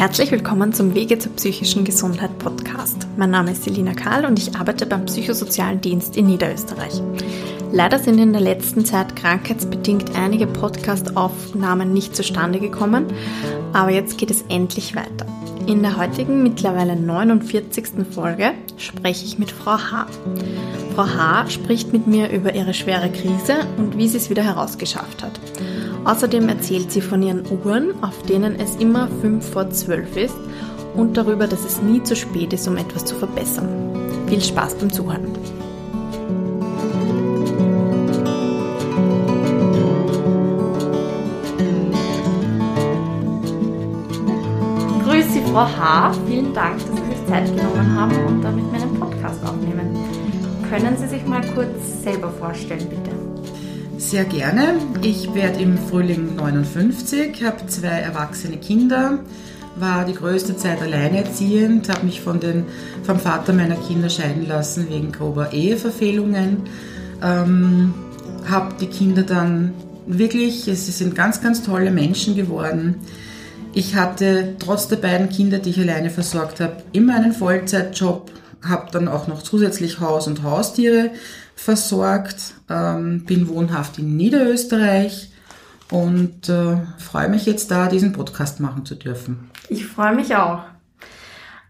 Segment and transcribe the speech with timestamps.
[0.00, 3.06] Herzlich willkommen zum Wege zur psychischen Gesundheit Podcast.
[3.18, 7.02] Mein Name ist Selina Karl und ich arbeite beim Psychosozialen Dienst in Niederösterreich.
[7.70, 13.08] Leider sind in der letzten Zeit krankheitsbedingt einige Podcast-Aufnahmen nicht zustande gekommen,
[13.74, 15.26] aber jetzt geht es endlich weiter.
[15.66, 18.06] In der heutigen, mittlerweile 49.
[18.10, 20.06] Folge spreche ich mit Frau H.
[20.94, 21.50] Frau H.
[21.50, 25.38] spricht mit mir über ihre schwere Krise und wie sie es wieder herausgeschafft hat.
[26.04, 30.36] Außerdem erzählt sie von ihren Uhren, auf denen es immer 5 vor 12 ist
[30.94, 33.68] und darüber, dass es nie zu spät ist, um etwas zu verbessern.
[34.26, 35.26] Viel Spaß beim Zuhören.
[45.04, 46.12] Grüß Sie, Frau H.
[46.26, 49.98] Vielen Dank, dass Sie sich Zeit genommen haben und damit meinen Podcast aufnehmen.
[50.70, 53.09] Können Sie sich mal kurz selber vorstellen, bitte?
[54.00, 54.78] Sehr gerne.
[55.02, 59.18] Ich werde im Frühling 59, habe zwei erwachsene Kinder,
[59.76, 62.64] war die größte Zeit alleinerziehend, habe mich von den,
[63.02, 66.62] vom Vater meiner Kinder scheiden lassen wegen grober Eheverfehlungen,
[67.22, 67.92] ähm,
[68.48, 69.74] habe die Kinder dann
[70.06, 72.96] wirklich, sie sind ganz, ganz tolle Menschen geworden.
[73.74, 78.30] Ich hatte trotz der beiden Kinder, die ich alleine versorgt habe, immer einen Vollzeitjob,
[78.62, 81.10] habe dann auch noch zusätzlich Haus und Haustiere
[81.62, 85.30] versorgt, ähm, bin wohnhaft in Niederösterreich
[85.90, 89.50] und äh, freue mich jetzt da, diesen Podcast machen zu dürfen.
[89.68, 90.62] Ich freue mich auch.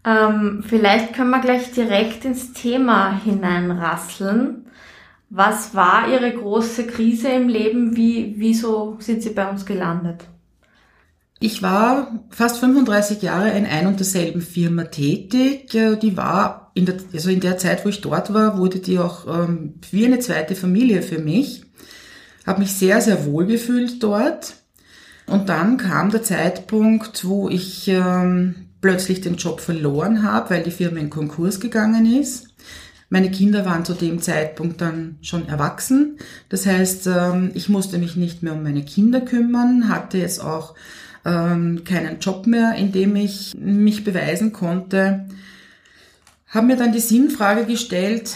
[0.04, 4.66] Ähm, vielleicht können wir gleich direkt ins Thema hineinrasseln.
[5.28, 7.96] Was war Ihre große Krise im Leben?
[7.96, 10.24] Wie, wieso sind Sie bei uns gelandet?
[11.40, 15.70] Ich war fast 35 Jahre in ein und derselben Firma tätig.
[15.70, 19.26] Die war in der, also in der Zeit, wo ich dort war, wurde die auch
[19.26, 21.62] ähm, wie eine zweite Familie für mich.
[22.46, 24.54] Habe mich sehr, sehr wohl gefühlt dort.
[25.26, 30.70] Und dann kam der Zeitpunkt, wo ich ähm, plötzlich den Job verloren habe, weil die
[30.70, 32.48] Firma in Konkurs gegangen ist.
[33.10, 36.16] Meine Kinder waren zu dem Zeitpunkt dann schon erwachsen.
[36.48, 40.74] Das heißt, ähm, ich musste mich nicht mehr um meine Kinder kümmern, hatte jetzt auch
[41.26, 45.26] ähm, keinen Job mehr, in dem ich mich beweisen konnte.
[46.50, 48.34] Habe mir dann die Sinnfrage gestellt,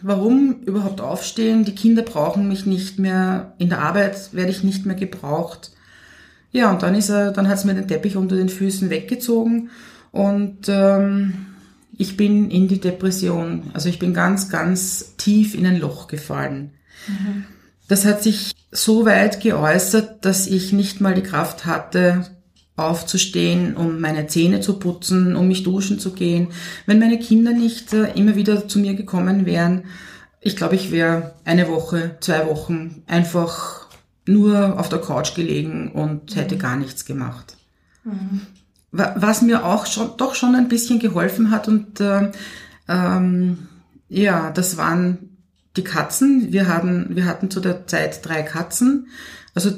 [0.00, 1.64] warum überhaupt aufstehen?
[1.64, 5.70] Die Kinder brauchen mich nicht mehr, in der Arbeit werde ich nicht mehr gebraucht.
[6.50, 9.70] Ja, und dann ist er, dann hat es mir den Teppich unter den Füßen weggezogen
[10.12, 11.46] und ähm,
[11.96, 13.70] ich bin in die Depression.
[13.74, 16.72] Also ich bin ganz, ganz tief in ein Loch gefallen.
[17.06, 17.44] Mhm.
[17.88, 22.24] Das hat sich so weit geäußert, dass ich nicht mal die Kraft hatte,
[22.76, 26.48] aufzustehen, um meine Zähne zu putzen, um mich duschen zu gehen.
[26.86, 29.84] Wenn meine Kinder nicht äh, immer wieder zu mir gekommen wären,
[30.40, 33.88] ich glaube, ich wäre eine Woche, zwei Wochen einfach
[34.26, 37.56] nur auf der Couch gelegen und hätte gar nichts gemacht.
[38.04, 38.40] Mhm.
[38.90, 42.30] Was mir auch schon, doch schon ein bisschen geholfen hat und äh,
[42.88, 43.68] ähm,
[44.08, 45.38] ja, das waren
[45.76, 49.06] die Katzen, wir hatten, wir hatten zu der Zeit drei Katzen.
[49.54, 49.70] Also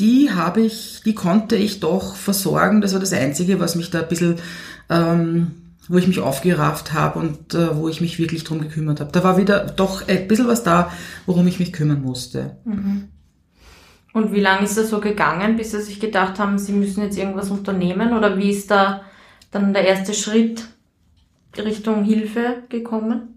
[0.00, 2.80] die habe ich, die konnte ich doch versorgen.
[2.80, 4.36] Das war das Einzige, was mich da ein bisschen,
[4.88, 5.52] ähm,
[5.88, 9.12] wo ich mich aufgerafft habe und äh, wo ich mich wirklich drum gekümmert habe.
[9.12, 10.92] Da war wieder doch ein bisschen was da,
[11.26, 12.56] worum ich mich kümmern musste.
[12.64, 13.08] Mhm.
[14.12, 17.16] Und wie lange ist das so gegangen, bis Sie sich gedacht haben, Sie müssen jetzt
[17.16, 18.12] irgendwas unternehmen?
[18.12, 19.02] Oder wie ist da
[19.50, 20.64] dann der erste Schritt
[21.56, 23.32] Richtung Hilfe gekommen?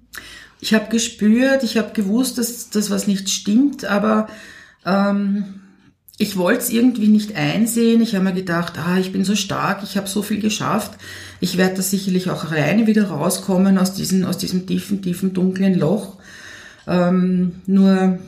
[0.65, 4.27] ich habe gespürt, ich habe gewusst, dass das was nicht stimmt, aber
[4.83, 5.61] ähm,
[6.17, 8.01] ich wollte es irgendwie nicht einsehen.
[8.01, 10.91] Ich habe mir gedacht, ah, ich bin so stark, ich habe so viel geschafft.
[11.41, 15.77] Ich werde da sicherlich auch alleine wieder rauskommen aus, diesen, aus diesem tiefen, tiefen, dunklen
[15.77, 16.17] Loch.
[16.87, 18.19] Ähm, nur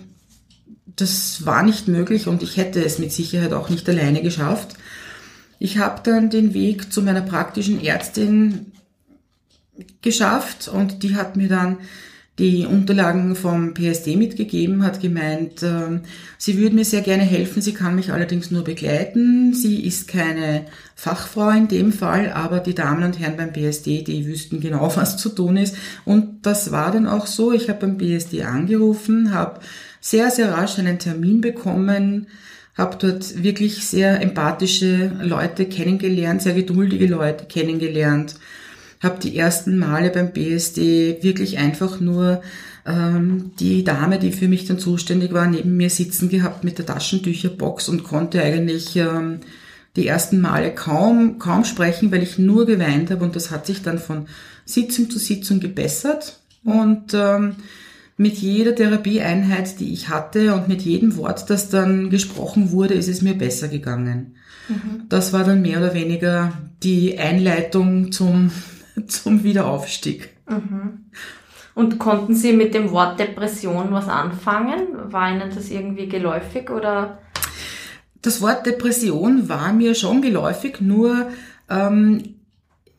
[0.97, 4.75] das war nicht möglich und ich hätte es mit Sicherheit auch nicht alleine geschafft.
[5.59, 8.71] Ich habe dann den Weg zu meiner praktischen Ärztin
[10.01, 11.77] geschafft und die hat mir dann
[12.39, 16.01] die Unterlagen vom PSD mitgegeben, hat gemeint, äh,
[16.37, 19.55] sie würde mir sehr gerne helfen, sie kann mich allerdings nur begleiten.
[19.55, 24.27] Sie ist keine Fachfrau in dem Fall, aber die Damen und Herren beim PSD, die
[24.27, 25.75] wüssten genau, was zu tun ist.
[26.05, 27.51] Und das war dann auch so.
[27.51, 29.59] Ich habe beim PSD angerufen, habe
[29.99, 32.27] sehr, sehr rasch einen Termin bekommen,
[32.75, 38.35] habe dort wirklich sehr empathische Leute kennengelernt, sehr geduldige Leute kennengelernt
[39.01, 42.41] habe die ersten Male beim BSD wirklich einfach nur
[42.85, 46.85] ähm, die Dame, die für mich dann zuständig war, neben mir sitzen gehabt mit der
[46.85, 49.41] Taschentücherbox und konnte eigentlich ähm,
[49.95, 53.81] die ersten Male kaum, kaum sprechen, weil ich nur geweint habe und das hat sich
[53.81, 54.27] dann von
[54.65, 57.55] Sitzung zu Sitzung gebessert und ähm,
[58.17, 63.07] mit jeder Therapieeinheit, die ich hatte und mit jedem Wort, das dann gesprochen wurde, ist
[63.07, 64.35] es mir besser gegangen.
[64.67, 65.03] Mhm.
[65.07, 66.51] Das war dann mehr oder weniger
[66.83, 68.51] die Einleitung zum,
[69.07, 70.29] zum Wiederaufstieg.
[70.49, 71.05] Mhm.
[71.75, 74.87] Und konnten Sie mit dem Wort Depression was anfangen?
[75.11, 77.19] War Ihnen das irgendwie geläufig oder?
[78.21, 81.29] Das Wort Depression war mir schon geläufig, nur
[81.69, 82.37] ähm,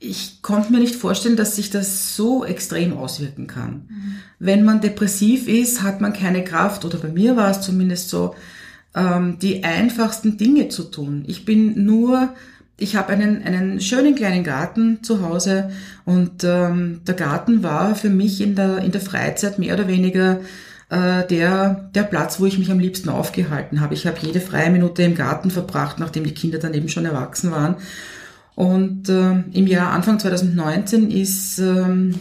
[0.01, 3.89] ich konnte mir nicht vorstellen, dass sich das so extrem auswirken kann.
[3.89, 4.15] Mhm.
[4.39, 8.35] Wenn man depressiv ist, hat man keine Kraft, oder bei mir war es zumindest so,
[8.95, 11.25] ähm, die einfachsten Dinge zu tun.
[11.27, 12.35] Ich bin nur,
[12.79, 15.71] ich habe einen, einen schönen kleinen Garten zu Hause
[16.05, 20.41] und ähm, der Garten war für mich in der, in der Freizeit mehr oder weniger
[20.89, 23.95] äh, der, der Platz, wo ich mich am liebsten aufgehalten habe.
[23.95, 27.51] Ich habe jede freie Minute im Garten verbracht, nachdem die Kinder dann eben schon erwachsen
[27.51, 27.77] waren.
[28.55, 32.15] Und äh, im Jahr Anfang 2019 ist, ähm,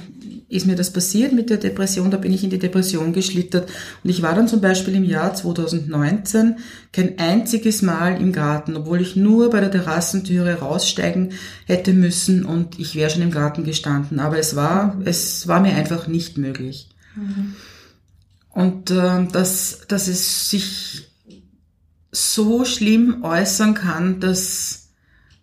[0.50, 2.10] ist mir das passiert mit der Depression.
[2.10, 3.70] Da bin ich in die Depression geschlittert.
[4.04, 6.58] Und ich war dann zum Beispiel im Jahr 2019
[6.94, 11.34] kein einziges Mal im Garten, obwohl ich nur bei der Terrassentüre raussteigen
[11.66, 14.20] hätte müssen und ich wäre schon im Garten gestanden.
[14.20, 16.90] Aber es war, es war mir einfach nicht möglich.
[17.16, 17.56] Mhm.
[18.50, 21.10] Und äh, dass, dass es sich
[22.12, 24.88] so schlimm äußern kann, dass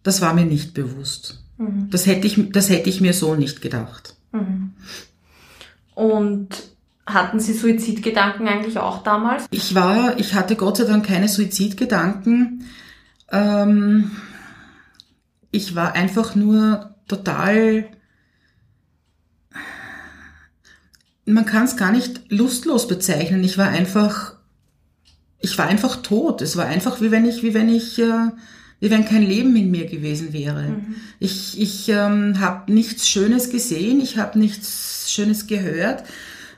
[0.02, 1.42] das war mir nicht bewusst.
[1.58, 1.88] Mhm.
[1.90, 4.16] Das, hätte ich, das hätte ich mir so nicht gedacht.
[4.32, 4.72] Mhm.
[5.94, 6.48] Und
[7.06, 9.46] hatten Sie Suizidgedanken eigentlich auch damals?
[9.50, 12.64] Ich war, ich hatte Gott sei Dank keine Suizidgedanken.
[13.30, 14.10] Ähm,
[15.50, 17.88] ich war einfach nur total,
[21.26, 23.44] man kann es gar nicht lustlos bezeichnen.
[23.44, 24.34] Ich war einfach,
[25.40, 26.42] ich war einfach tot.
[26.42, 28.30] Es war einfach wie wenn ich, wie wenn ich äh,
[28.80, 30.62] wie wenn kein Leben in mir gewesen wäre.
[30.62, 30.96] Mhm.
[31.18, 36.04] Ich, ich ähm, habe nichts Schönes gesehen, ich habe nichts Schönes gehört.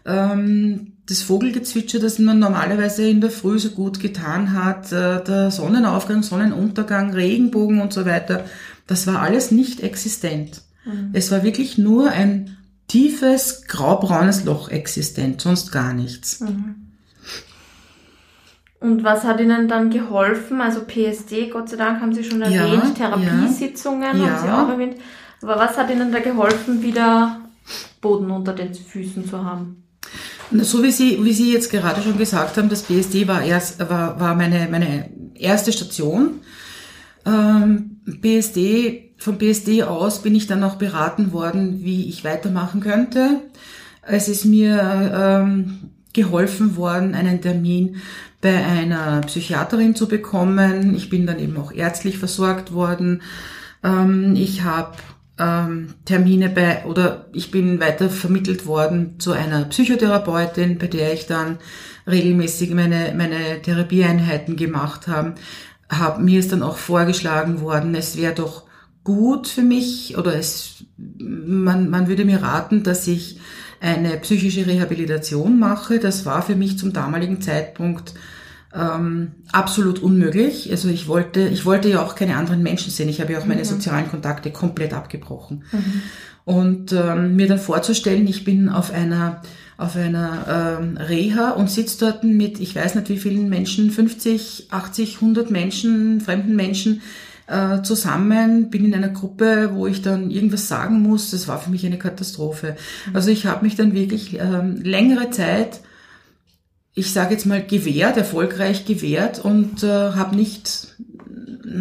[0.04, 5.50] Ähm, das Vogelgezwitscher, das man normalerweise in der Früh so gut getan hat, äh, der
[5.50, 8.44] Sonnenaufgang, Sonnenuntergang, Regenbogen und so weiter,
[8.86, 10.62] das war alles nicht existent.
[10.84, 11.10] Mhm.
[11.12, 12.56] Es war wirklich nur ein
[12.88, 16.40] tiefes, graubraunes Loch existent, sonst gar nichts.
[16.40, 16.86] Mhm.
[18.80, 20.60] Und was hat Ihnen dann geholfen?
[20.60, 24.68] Also PSD, Gott sei Dank haben Sie schon erwähnt, ja, Therapiesitzungen ja, haben Sie auch
[24.68, 24.96] erwähnt.
[25.42, 27.40] Aber was hat Ihnen da geholfen, wieder
[28.06, 29.82] Boden unter den Füßen zu haben?
[30.52, 34.20] So wie Sie, wie Sie jetzt gerade schon gesagt haben, das BSD war erst, war,
[34.20, 36.40] war meine, meine erste Station.
[37.24, 43.40] Ähm, BSD, vom BSD aus bin ich dann auch beraten worden, wie ich weitermachen könnte.
[44.02, 47.96] Es ist mir ähm, geholfen worden, einen Termin
[48.40, 50.94] bei einer Psychiaterin zu bekommen.
[50.94, 53.22] Ich bin dann eben auch ärztlich versorgt worden.
[53.82, 54.92] Ähm, ich habe
[55.38, 61.26] ähm, Termine bei oder ich bin weiter vermittelt worden zu einer Psychotherapeutin, bei der ich
[61.26, 61.58] dann
[62.06, 65.34] regelmäßig meine, meine Therapieeinheiten gemacht habe.
[65.88, 68.64] Hab, mir ist dann auch vorgeschlagen worden, es wäre doch
[69.04, 73.38] gut für mich oder es, man, man würde mir raten, dass ich
[73.80, 75.98] eine psychische Rehabilitation mache.
[75.98, 78.14] Das war für mich zum damaligen Zeitpunkt
[78.76, 80.70] ähm, absolut unmöglich.
[80.70, 83.08] Also ich wollte, ich wollte ja auch keine anderen Menschen sehen.
[83.08, 83.66] Ich habe ja auch meine mhm.
[83.66, 85.64] sozialen Kontakte komplett abgebrochen.
[85.72, 86.02] Mhm.
[86.44, 89.42] Und ähm, mir dann vorzustellen, ich bin auf einer
[89.78, 94.68] auf einer ähm, Reha und sitze dort mit, ich weiß nicht wie vielen Menschen, 50,
[94.70, 97.02] 80, 100 Menschen, fremden Menschen,
[97.46, 101.30] äh, zusammen, bin in einer Gruppe, wo ich dann irgendwas sagen muss.
[101.30, 102.76] Das war für mich eine Katastrophe.
[103.12, 105.80] Also ich habe mich dann wirklich ähm, längere Zeit,
[106.98, 110.88] ich sage jetzt mal, gewehrt, erfolgreich gewehrt und äh, habe nicht,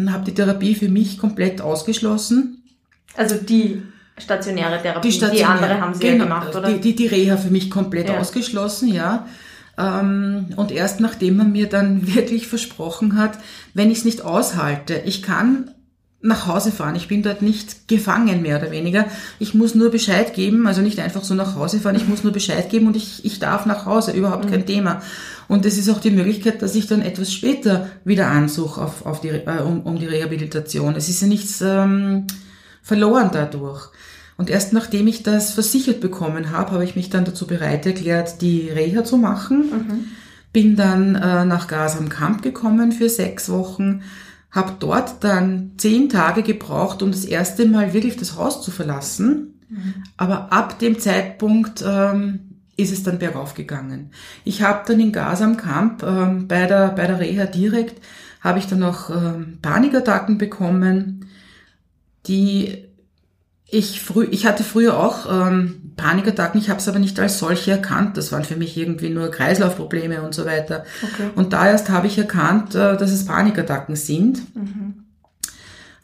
[0.08, 2.62] habe die Therapie für mich komplett ausgeschlossen.
[3.16, 3.82] Also die
[4.18, 6.68] stationäre Therapie, die, stationäre, die andere haben Sie genau, ja gemacht, oder?
[6.70, 8.18] Die, die, die Reha für mich komplett ja.
[8.18, 9.26] ausgeschlossen, ja.
[9.78, 13.38] Ähm, und erst nachdem man mir dann wirklich versprochen hat,
[13.72, 15.70] wenn ich es nicht aushalte, ich kann
[16.26, 16.96] nach Hause fahren.
[16.96, 19.06] Ich bin dort nicht gefangen, mehr oder weniger.
[19.38, 22.32] Ich muss nur Bescheid geben, also nicht einfach so nach Hause fahren, ich muss nur
[22.32, 24.50] Bescheid geben und ich, ich darf nach Hause, überhaupt mhm.
[24.50, 25.02] kein Thema.
[25.48, 29.20] Und es ist auch die Möglichkeit, dass ich dann etwas später wieder ansuche auf, auf
[29.20, 30.96] die, äh, um, um die Rehabilitation.
[30.96, 32.26] Es ist ja nichts ähm,
[32.82, 33.90] verloren dadurch.
[34.36, 38.42] Und erst nachdem ich das versichert bekommen habe, habe ich mich dann dazu bereit erklärt,
[38.42, 39.58] die Reha zu machen.
[39.58, 40.04] Mhm.
[40.52, 44.02] Bin dann äh, nach Gas am Kamp gekommen für sechs Wochen,
[44.56, 49.60] habe dort dann zehn Tage gebraucht, um das erste Mal wirklich das Haus zu verlassen.
[49.68, 49.94] Mhm.
[50.16, 52.40] Aber ab dem Zeitpunkt ähm,
[52.76, 54.10] ist es dann bergauf gegangen.
[54.44, 58.02] Ich habe dann in Gas am Kamp ähm, bei, der, bei der Reha direkt,
[58.40, 61.28] habe ich dann auch ähm, Panikattacken bekommen,
[62.26, 62.85] die
[63.68, 67.72] ich, früh, ich hatte früher auch ähm, Panikattacken, ich habe es aber nicht als solche
[67.72, 68.16] erkannt.
[68.16, 70.84] Das waren für mich irgendwie nur Kreislaufprobleme und so weiter.
[71.02, 71.30] Okay.
[71.34, 74.54] Und da erst habe ich erkannt, äh, dass es Panikattacken sind.
[74.54, 74.94] Mhm.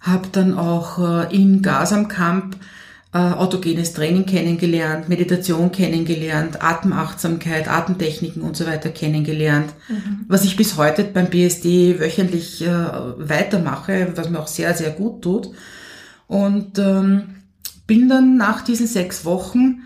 [0.01, 2.57] Habe dann auch äh, in Gas am Camp
[3.15, 10.25] äh, autogenes Training kennengelernt, Meditation kennengelernt, Atemachtsamkeit, Atemtechniken und so weiter kennengelernt, mhm.
[10.27, 15.23] was ich bis heute beim BSD wöchentlich äh, weitermache, was mir auch sehr, sehr gut
[15.23, 15.51] tut.
[16.27, 17.42] Und ähm,
[17.93, 19.83] bin dann nach diesen sechs Wochen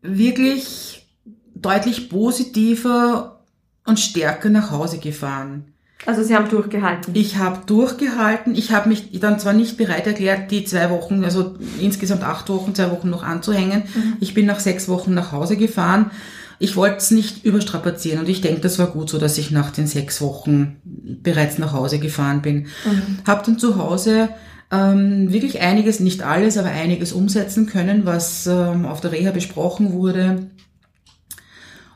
[0.00, 1.06] wirklich
[1.54, 3.42] deutlich positiver
[3.84, 5.66] und stärker nach Hause gefahren.
[6.06, 7.14] Also Sie haben durchgehalten.
[7.14, 8.54] Ich habe durchgehalten.
[8.54, 12.74] Ich habe mich dann zwar nicht bereit erklärt, die zwei Wochen, also insgesamt acht Wochen,
[12.74, 13.82] zwei Wochen noch anzuhängen.
[13.94, 14.14] Mhm.
[14.20, 16.12] Ich bin nach sechs Wochen nach Hause gefahren.
[16.58, 19.72] Ich wollte es nicht überstrapazieren und ich denke, das war gut so, dass ich nach
[19.72, 22.68] den sechs Wochen bereits nach Hause gefahren bin.
[22.86, 23.18] Mhm.
[23.26, 24.30] Habe dann zu Hause
[24.70, 29.92] ähm, wirklich einiges, nicht alles, aber einiges umsetzen können, was ähm, auf der Reha besprochen
[29.92, 30.50] wurde.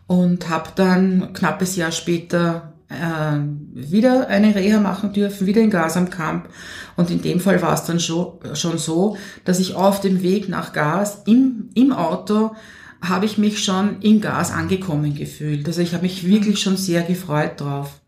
[0.07, 3.39] Und habe dann knappes Jahr später äh,
[3.73, 6.49] wieder eine Reha machen dürfen, wieder in Gas am Camp.
[6.97, 10.49] Und in dem Fall war es dann schon, schon so, dass ich auf dem Weg
[10.49, 12.53] nach Gas im, im Auto
[13.03, 15.67] habe ich mich schon in Gas angekommen gefühlt.
[15.67, 18.01] Also ich habe mich wirklich schon sehr gefreut drauf.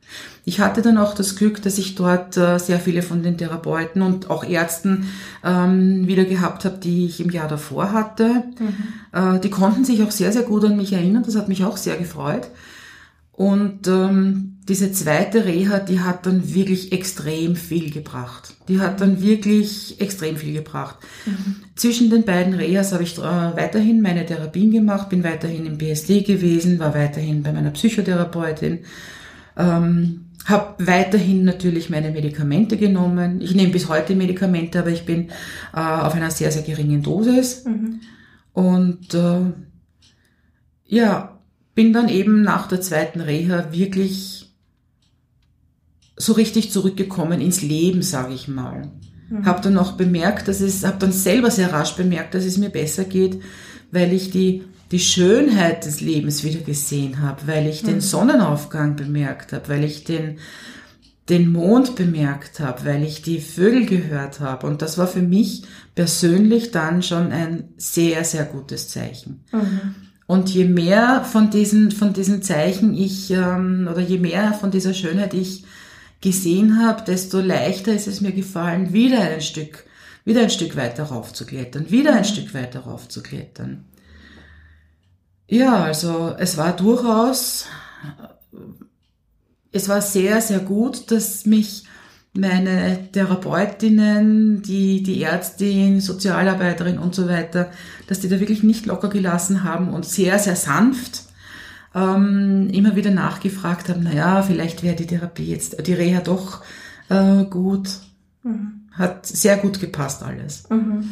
[0.45, 4.03] Ich hatte dann auch das Glück, dass ich dort äh, sehr viele von den Therapeuten
[4.03, 5.07] und auch Ärzten
[5.45, 8.45] ähm, wieder gehabt habe, die ich im Jahr davor hatte.
[8.59, 9.37] Mhm.
[9.37, 11.23] Äh, die konnten sich auch sehr, sehr gut an mich erinnern.
[11.25, 12.49] Das hat mich auch sehr gefreut.
[13.31, 18.55] Und ähm, diese zweite Reha, die hat dann wirklich extrem viel gebracht.
[18.69, 20.97] Die hat dann wirklich extrem viel gebracht.
[21.25, 21.57] Mhm.
[21.77, 26.23] Zwischen den beiden Rehas habe ich äh, weiterhin meine Therapien gemacht, bin weiterhin im BSD
[26.23, 28.81] gewesen, war weiterhin bei meiner Psychotherapeutin
[29.57, 33.41] ähm, habe weiterhin natürlich meine Medikamente genommen.
[33.41, 35.31] Ich nehme bis heute Medikamente, aber ich bin
[35.73, 37.65] äh, auf einer sehr, sehr geringen Dosis.
[37.65, 38.01] Mhm.
[38.53, 39.53] Und äh,
[40.87, 41.41] ja,
[41.75, 44.53] bin dann eben nach der zweiten Reha wirklich
[46.17, 48.91] so richtig zurückgekommen ins Leben, sage ich mal.
[49.31, 49.47] Mhm.
[49.47, 52.69] Habe dann auch bemerkt, dass es, habe dann selber sehr rasch bemerkt, dass es mir
[52.69, 53.41] besser geht,
[53.91, 58.01] weil ich die die Schönheit des Lebens wieder gesehen habe, weil ich den mhm.
[58.03, 60.39] Sonnenaufgang bemerkt habe, weil ich den,
[61.31, 64.67] den Mond bemerkt habe, weil ich die Vögel gehört habe.
[64.67, 65.63] Und das war für mich
[65.95, 69.45] persönlich dann schon ein sehr, sehr gutes Zeichen.
[69.51, 69.95] Mhm.
[70.27, 74.93] Und je mehr von diesen, von diesen Zeichen ich, ähm, oder je mehr von dieser
[74.93, 75.65] Schönheit ich
[76.21, 79.85] gesehen habe, desto leichter ist es mir gefallen, wieder ein Stück,
[80.27, 82.25] wieder ein Stück weiter raufzuklettern, wieder ein mhm.
[82.25, 83.87] Stück weiter raufzuklettern.
[85.53, 87.67] Ja, also es war durchaus,
[89.71, 91.85] es war sehr, sehr gut, dass mich
[92.33, 97.71] meine Therapeutinnen, die, die Ärztin, Sozialarbeiterin und so weiter,
[98.07, 101.25] dass die da wirklich nicht locker gelassen haben und sehr, sehr sanft
[101.95, 106.63] ähm, immer wieder nachgefragt haben, naja, vielleicht wäre die Therapie jetzt, die Reha doch
[107.11, 107.91] äh, gut.
[108.43, 108.89] Mhm.
[108.93, 110.65] Hat sehr gut gepasst alles.
[110.71, 111.11] Mhm.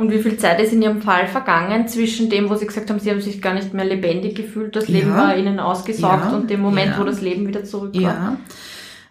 [0.00, 2.98] Und wie viel Zeit ist in Ihrem Fall vergangen zwischen dem, wo Sie gesagt haben,
[3.00, 5.16] Sie haben sich gar nicht mehr lebendig gefühlt, das Leben ja.
[5.18, 6.36] war Ihnen ausgesaugt ja.
[6.36, 6.98] und dem Moment, ja.
[6.98, 8.38] wo das Leben wieder zurück war?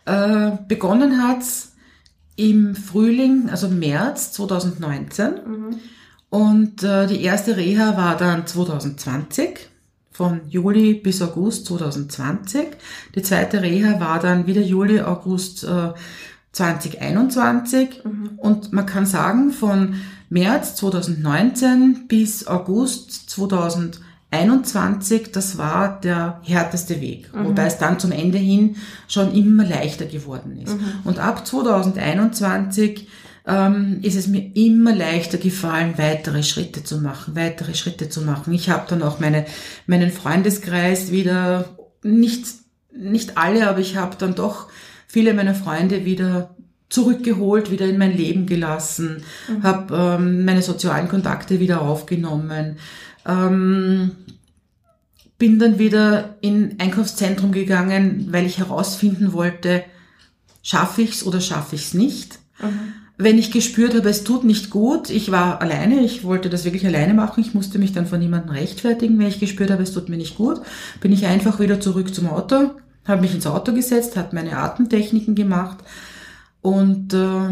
[0.08, 0.48] Ja.
[0.48, 1.74] Äh, begonnen hat's
[2.38, 5.27] im Frühling, also März 2019.
[5.27, 5.79] Mhm.
[6.31, 9.69] Und äh, die erste Reha war dann 2020,
[10.12, 12.65] von Juli bis August 2020.
[13.13, 15.93] Die zweite Reha war dann wieder Juli, August äh,
[16.53, 18.01] 2021.
[18.03, 18.29] Mhm.
[18.38, 19.93] Und man kann sagen, von
[20.30, 27.46] März 2019 bis August 2021, das war der härteste Weg, mhm.
[27.46, 28.76] wobei es dann zum Ende hin
[29.08, 30.78] schon immer leichter geworden ist.
[30.78, 30.84] Mhm.
[31.04, 33.08] Und ab 2021
[33.48, 38.54] ähm, ist es mir immer leichter gefallen, weitere Schritte zu machen, weitere Schritte zu machen.
[38.54, 39.48] Ich habe dann auch meine,
[39.88, 41.66] meinen Freundeskreis wieder,
[42.04, 42.46] nicht,
[42.96, 44.68] nicht alle, aber ich habe dann doch
[45.08, 46.56] viele meiner Freunde wieder
[46.89, 49.63] zurückgeholt, wieder in mein Leben gelassen, mhm.
[49.63, 52.77] habe ähm, meine sozialen Kontakte wieder aufgenommen,
[53.27, 54.12] ähm,
[55.38, 59.84] bin dann wieder in Einkaufszentrum gegangen, weil ich herausfinden wollte,
[60.63, 62.39] schaffe ich's oder schaffe ich's nicht.
[62.62, 62.93] Mhm.
[63.22, 66.86] Wenn ich gespürt habe, es tut nicht gut, ich war alleine, ich wollte das wirklich
[66.88, 70.10] alleine machen, ich musste mich dann von niemandem rechtfertigen, wenn ich gespürt habe, es tut
[70.10, 70.62] mir nicht gut,
[71.01, 72.72] bin ich einfach wieder zurück zum Auto,
[73.05, 75.79] habe mich ins Auto gesetzt, habe meine Atemtechniken gemacht,
[76.62, 77.50] und äh,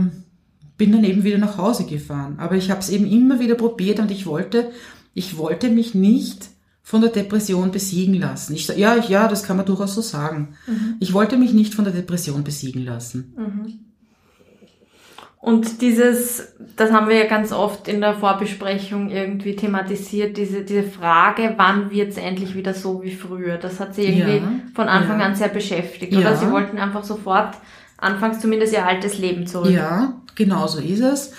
[0.77, 2.35] bin dann eben wieder nach Hause gefahren.
[2.39, 4.71] Aber ich habe es eben immer wieder probiert und ich wollte,
[5.13, 6.49] ich wollte mich nicht
[6.83, 8.55] von der Depression besiegen lassen.
[8.55, 10.55] Ich, ja, ich, ja, das kann man durchaus so sagen.
[10.67, 10.95] Mhm.
[10.99, 13.33] Ich wollte mich nicht von der Depression besiegen lassen.
[13.37, 13.79] Mhm.
[15.39, 20.83] Und dieses, das haben wir ja ganz oft in der Vorbesprechung irgendwie thematisiert, diese, diese
[20.83, 23.57] Frage, wann wird's endlich wieder so wie früher?
[23.57, 25.25] Das hat sie irgendwie Ja, von Anfang ja.
[25.25, 26.13] an sehr beschäftigt.
[26.13, 26.19] Ja.
[26.19, 27.55] Oder sie wollten einfach sofort
[27.97, 29.71] anfangs zumindest ihr altes Leben zurück.
[29.71, 31.31] Ja, genau so ist es.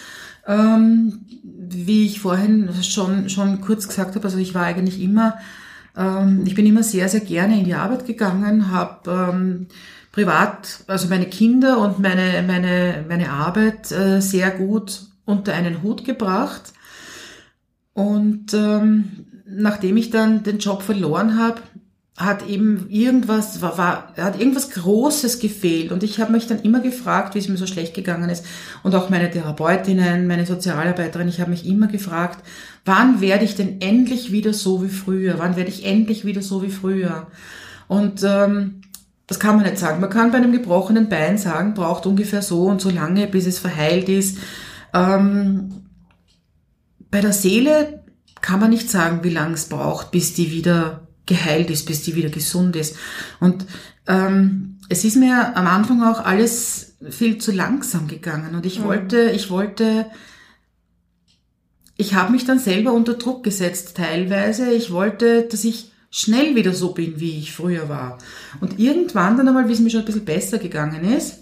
[0.47, 5.39] Ähm, wie ich vorhin schon, schon kurz gesagt habe, also ich war eigentlich immer,
[5.97, 9.67] ähm, ich bin immer sehr, sehr gerne in die Arbeit gegangen, habe ähm,
[10.13, 16.05] privat, also meine Kinder und meine, meine, meine Arbeit äh, sehr gut unter einen Hut
[16.05, 16.73] gebracht.
[17.93, 21.61] Und ähm, nachdem ich dann den Job verloren habe,
[22.19, 25.93] hat eben irgendwas, war, war, hat irgendwas Großes gefehlt.
[25.93, 28.45] Und ich habe mich dann immer gefragt, wie es mir so schlecht gegangen ist.
[28.83, 32.45] Und auch meine Therapeutinnen, meine Sozialarbeiterin, ich habe mich immer gefragt,
[32.85, 35.39] wann werde ich denn endlich wieder so wie früher?
[35.39, 37.29] Wann werde ich endlich wieder so wie früher?
[37.87, 38.81] Und ähm,
[39.29, 40.01] das kann man nicht sagen.
[40.01, 43.61] Man kann bei einem gebrochenen Bein sagen, braucht ungefähr so und so lange, bis es
[43.61, 44.39] verheilt ist.
[44.93, 45.85] Ähm,
[47.13, 48.03] bei der Seele
[48.41, 52.17] kann man nicht sagen, wie lange es braucht, bis die wieder geheilt ist, bis die
[52.17, 52.97] wieder gesund ist.
[53.39, 53.65] Und
[54.09, 58.57] ähm, es ist mir am Anfang auch alles viel zu langsam gegangen.
[58.57, 58.85] Und ich Mhm.
[58.85, 60.07] wollte, ich wollte,
[61.97, 64.73] ich habe mich dann selber unter Druck gesetzt teilweise.
[64.73, 68.19] Ich wollte, dass ich schnell wieder so bin, wie ich früher war.
[68.61, 71.41] Und irgendwann dann einmal, wie es mir schon ein bisschen besser gegangen ist,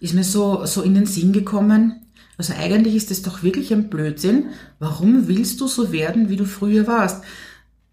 [0.00, 2.00] ist mir so, so in den Sinn gekommen,
[2.38, 4.46] also eigentlich ist es doch wirklich ein Blödsinn.
[4.80, 7.22] Warum willst du so werden, wie du früher warst?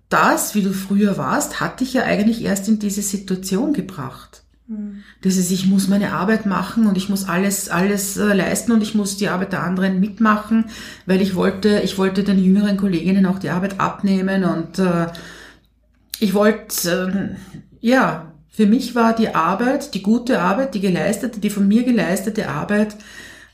[0.09, 4.43] Das, wie du früher warst, hat dich ja eigentlich erst in diese Situation gebracht.
[5.23, 8.93] Dieses, ich muss meine Arbeit machen und ich muss alles, alles äh, leisten und ich
[8.93, 10.65] muss die Arbeit der anderen mitmachen,
[11.07, 15.07] weil ich wollte, ich wollte den jüngeren Kolleginnen auch die Arbeit abnehmen und äh,
[16.19, 21.49] ich wollte, äh, ja, für mich war die Arbeit, die gute Arbeit, die geleistete, die
[21.49, 22.95] von mir geleistete Arbeit,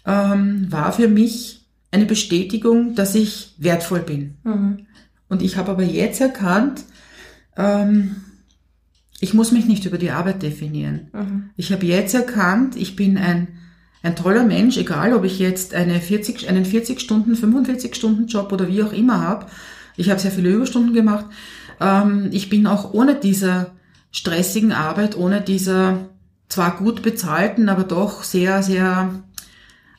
[0.05, 4.35] ähm, war für mich eine Bestätigung, dass ich wertvoll bin.
[4.43, 4.84] Mhm.
[5.35, 6.85] Und ich habe aber jetzt erkannt,
[7.57, 8.15] ähm,
[9.19, 11.09] ich muss mich nicht über die Arbeit definieren.
[11.11, 11.49] Mhm.
[11.57, 13.49] Ich habe jetzt erkannt, ich bin ein,
[14.01, 18.53] ein toller Mensch, egal ob ich jetzt eine 40, einen 40 Stunden, 45 Stunden Job
[18.53, 19.47] oder wie auch immer habe.
[19.97, 21.25] Ich habe sehr viele Überstunden gemacht.
[21.81, 23.71] Ähm, ich bin auch ohne dieser
[24.11, 26.07] stressigen Arbeit, ohne dieser
[26.47, 29.21] zwar gut bezahlten, aber doch sehr, sehr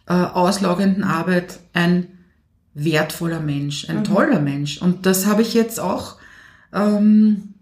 [0.07, 2.16] äh, auslaugenden Arbeit ein
[2.77, 4.81] wertvoller Mensch, ein toller Mensch.
[4.81, 6.17] Und das habe ich jetzt auch
[6.73, 7.55] ähm,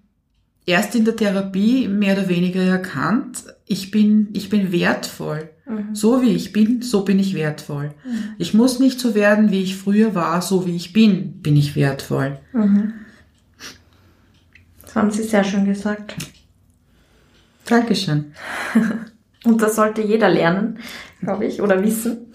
[0.66, 3.44] erst in der Therapie mehr oder weniger erkannt.
[3.66, 5.50] Ich bin, ich bin wertvoll.
[5.94, 7.94] So wie ich bin, so bin ich wertvoll.
[8.36, 11.74] Ich muss nicht so werden, wie ich früher war, so wie ich bin, bin ich
[11.74, 12.38] wertvoll.
[14.82, 16.16] Das haben Sie sehr schön gesagt.
[17.64, 18.34] Dankeschön.
[19.44, 20.78] Und das sollte jeder lernen,
[21.20, 22.32] glaube ich, oder wissen.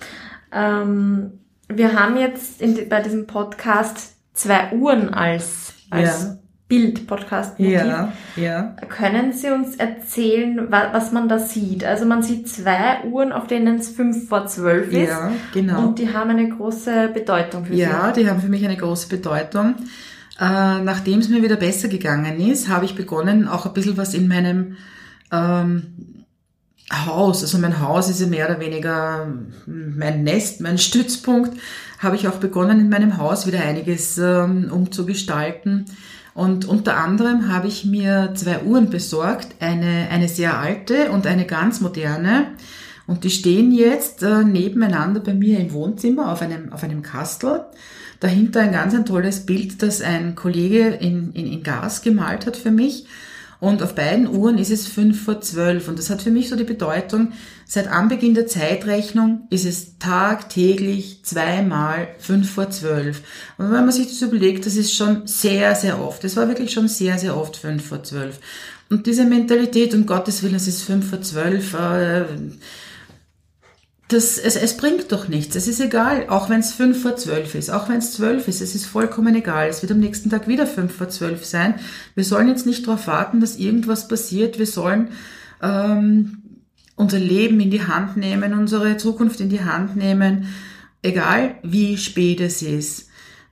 [0.51, 1.38] Ähm,
[1.71, 6.35] wir haben jetzt in, bei diesem Podcast zwei Uhren als, als Ja.
[6.67, 7.73] Bild, Podcast-Motiv.
[7.73, 8.75] Ja, ja.
[8.89, 11.83] Können Sie uns erzählen, wa was man da sieht?
[11.83, 15.09] Also man sieht zwei Uhren, auf denen es fünf vor zwölf ist.
[15.09, 15.87] Ja, genau.
[15.87, 19.75] Und die haben eine große Bedeutung für Ja, die haben für mich eine große Bedeutung.
[20.39, 24.13] Äh, Nachdem es mir wieder besser gegangen ist, habe ich begonnen, auch ein bisschen was
[24.13, 24.77] in meinem
[25.31, 26.18] ähm,
[26.91, 29.27] Haus, also mein Haus ist ja mehr oder weniger
[29.65, 31.59] mein Nest, mein Stützpunkt,
[31.99, 35.85] habe ich auch begonnen, in meinem Haus wieder einiges ähm, umzugestalten.
[36.33, 41.45] Und unter anderem habe ich mir zwei Uhren besorgt, eine, eine sehr alte und eine
[41.45, 42.47] ganz moderne.
[43.07, 47.65] Und die stehen jetzt äh, nebeneinander bei mir im Wohnzimmer auf einem, auf einem Kastel.
[48.19, 52.57] Dahinter ein ganz ein tolles Bild, das ein Kollege in, in, in Gas gemalt hat
[52.57, 53.05] für mich.
[53.59, 55.89] Und auf beiden Uhren ist es fünf vor zwölf.
[55.89, 57.33] Und das hat für mich so die Bedeutung,
[57.65, 63.21] seit Anbeginn der Zeitrechnung ist es tagtäglich zweimal fünf vor zwölf.
[63.57, 66.23] Und wenn man sich das überlegt, das ist schon sehr, sehr oft.
[66.23, 68.39] Es war wirklich schon sehr, sehr oft fünf vor zwölf.
[68.89, 72.25] Und diese Mentalität, um Gottes Willen, es ist fünf vor zwölf, äh,
[74.09, 75.55] das, es, es bringt doch nichts.
[75.55, 78.59] Es ist egal, auch wenn es fünf vor zwölf ist, auch wenn es zwölf ist,
[78.59, 79.69] es ist vollkommen egal.
[79.69, 81.75] Es wird am nächsten Tag wieder fünf vor zwölf sein.
[82.15, 84.57] Wir sollen jetzt nicht darauf warten, dass irgendwas passiert.
[84.57, 85.09] Wir sollen
[85.61, 86.41] ähm,
[86.95, 90.47] unser Leben in die Hand nehmen, unsere Zukunft in die Hand nehmen,
[91.03, 93.09] egal wie spät es ist.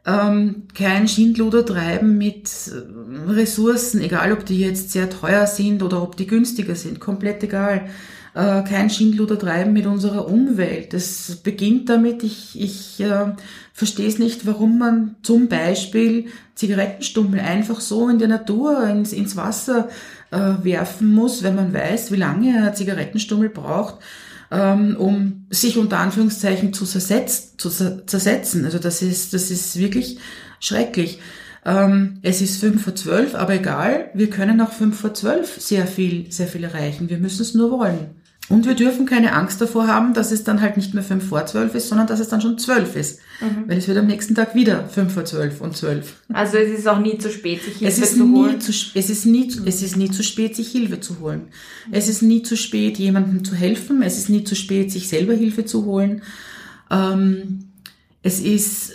[0.08, 6.02] Ähm, kein Schindluder treiben mit äh, Ressourcen, egal ob die jetzt sehr teuer sind oder
[6.02, 7.90] ob die günstiger sind, komplett egal
[8.38, 10.94] äh, kein Schindluder treiben mit unserer Umwelt.
[10.94, 13.34] Das beginnt damit, ich, ich äh,
[13.74, 19.36] verstehe es nicht, warum man zum Beispiel Zigarettenstummel einfach so in der Natur, ins, ins
[19.36, 19.90] Wasser
[20.30, 23.96] äh, werfen muss, wenn man weiß, wie lange ein Zigarettenstummel braucht,
[24.52, 28.66] ähm, um sich unter Anführungszeichen zu, zersetz, zu zersetzen.
[28.66, 30.20] Also das ist, das ist wirklich
[30.60, 31.20] schrecklich.
[31.66, 35.88] Ähm, es ist fünf vor zwölf, aber egal, wir können auch fünf vor zwölf sehr
[35.88, 37.10] viel, sehr viel erreichen.
[37.10, 38.17] Wir müssen es nur wollen.
[38.50, 41.46] Und wir dürfen keine Angst davor haben, dass es dann halt nicht mehr fünf vor
[41.46, 43.20] zwölf ist, sondern dass es dann schon zwölf ist.
[43.42, 43.68] Mhm.
[43.68, 46.22] Weil es wird am nächsten Tag wieder fünf vor zwölf und zwölf.
[46.32, 48.62] Also es ist auch nie zu spät, sich Hilfe es zu holen.
[48.62, 49.68] Zu, es, ist nie, mhm.
[49.68, 51.50] es ist nie zu spät, sich Hilfe zu holen.
[51.88, 51.94] Mhm.
[51.94, 54.02] Es ist nie zu spät, jemandem zu helfen.
[54.02, 56.22] Es ist nie zu spät, sich selber Hilfe zu holen.
[56.90, 57.66] Ähm,
[58.24, 58.94] es ist,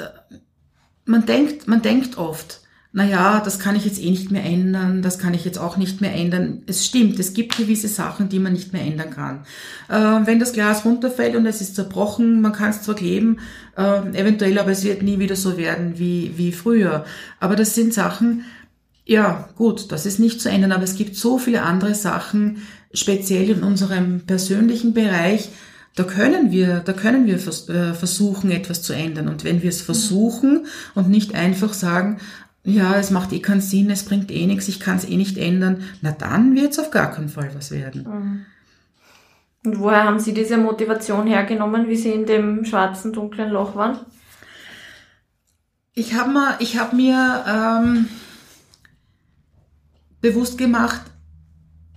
[1.04, 2.61] man denkt, man denkt oft,
[2.94, 5.78] na ja, das kann ich jetzt eh nicht mehr ändern, das kann ich jetzt auch
[5.78, 6.62] nicht mehr ändern.
[6.66, 9.46] Es stimmt, es gibt gewisse Sachen, die man nicht mehr ändern kann.
[9.88, 13.38] Äh, wenn das Glas runterfällt und es ist zerbrochen, man kann es zwar kleben,
[13.78, 17.06] äh, eventuell, aber es wird nie wieder so werden wie, wie früher.
[17.40, 18.44] Aber das sind Sachen,
[19.06, 22.58] ja, gut, das ist nicht zu ändern, aber es gibt so viele andere Sachen,
[22.92, 25.48] speziell in unserem persönlichen Bereich,
[25.94, 29.28] da können wir, da können wir äh, versuchen, etwas zu ändern.
[29.28, 32.18] Und wenn wir es versuchen und nicht einfach sagen,
[32.64, 35.36] ja, es macht eh keinen Sinn, es bringt eh nichts, ich kann es eh nicht
[35.36, 38.04] ändern, na dann wird es auf gar keinen Fall was werden.
[38.04, 38.46] Mhm.
[39.64, 43.98] Und woher haben Sie diese Motivation hergenommen, wie Sie in dem schwarzen, dunklen Loch waren?
[45.94, 48.08] Ich habe mir, ich hab mir ähm,
[50.20, 51.02] bewusst gemacht,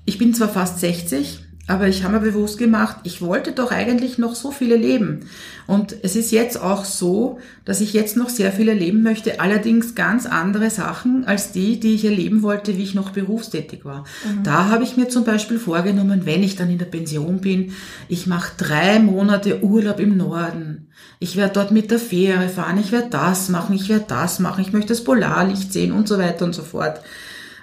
[0.06, 4.20] ich bin zwar fast 60, aber ich habe mir bewusst gemacht, ich wollte doch eigentlich
[4.20, 5.22] noch so viele leben.
[5.66, 9.96] Und es ist jetzt auch so, dass ich jetzt noch sehr viel erleben möchte, allerdings
[9.96, 14.02] ganz andere Sachen als die, die ich erleben wollte, wie ich noch berufstätig war.
[14.24, 14.44] Mhm.
[14.44, 17.74] Da habe ich mir zum Beispiel vorgenommen, wenn ich dann in der Pension bin,
[18.10, 20.90] ich mache drei Monate Urlaub im Norden.
[21.20, 24.62] Ich werde dort mit der Fähre fahren, ich werde das machen, ich werde das machen,
[24.62, 27.02] ich möchte das Polarlicht sehen und so weiter und so fort.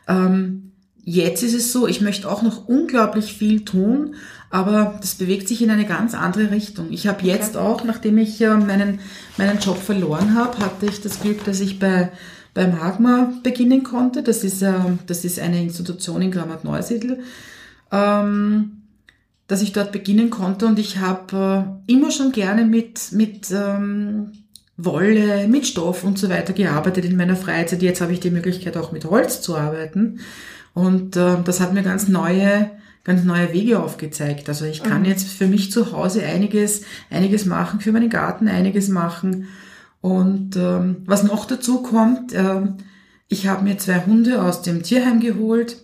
[0.09, 0.72] Ähm,
[1.05, 4.15] Jetzt ist es so, ich möchte auch noch unglaublich viel tun,
[4.51, 6.93] aber das bewegt sich in eine ganz andere Richtung.
[6.93, 9.01] Ich habe jetzt auch, nachdem ich äh, meinen,
[9.37, 12.13] meinen Job verloren habe, hatte ich das Glück, dass ich bei,
[12.55, 14.23] bei Magma beginnen konnte.
[14.23, 14.75] Das ist, äh,
[15.07, 17.19] das ist eine Institution in Grammat-Neusiedl,
[17.91, 18.83] ähm,
[19.49, 24.31] dass ich dort beginnen konnte und ich habe äh, immer schon gerne mit, mit ähm,
[24.77, 27.83] Wolle, mit Stoff und so weiter gearbeitet in meiner Freizeit.
[27.83, 30.21] Jetzt habe ich die Möglichkeit auch mit Holz zu arbeiten.
[30.75, 32.71] Und äh, das hat mir ganz neue,
[33.05, 34.49] ganz neue Wege aufgezeigt.
[34.49, 35.09] Also ich kann mhm.
[35.09, 39.49] jetzt für mich zu Hause einiges, einiges machen, für meinen Garten einiges machen.
[40.01, 42.63] Und ähm, was noch dazu kommt, äh,
[43.29, 45.77] ich habe mir zwei Hunde aus dem Tierheim geholt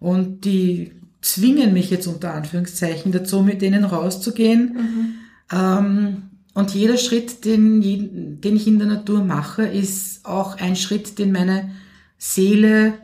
[0.00, 0.92] und die
[1.22, 4.74] zwingen mich jetzt unter Anführungszeichen dazu, mit denen rauszugehen.
[4.74, 5.14] Mhm.
[5.52, 6.22] Ähm,
[6.54, 11.32] und jeder Schritt, den, den ich in der Natur mache, ist auch ein Schritt, den
[11.32, 11.70] meine
[12.18, 12.94] Seele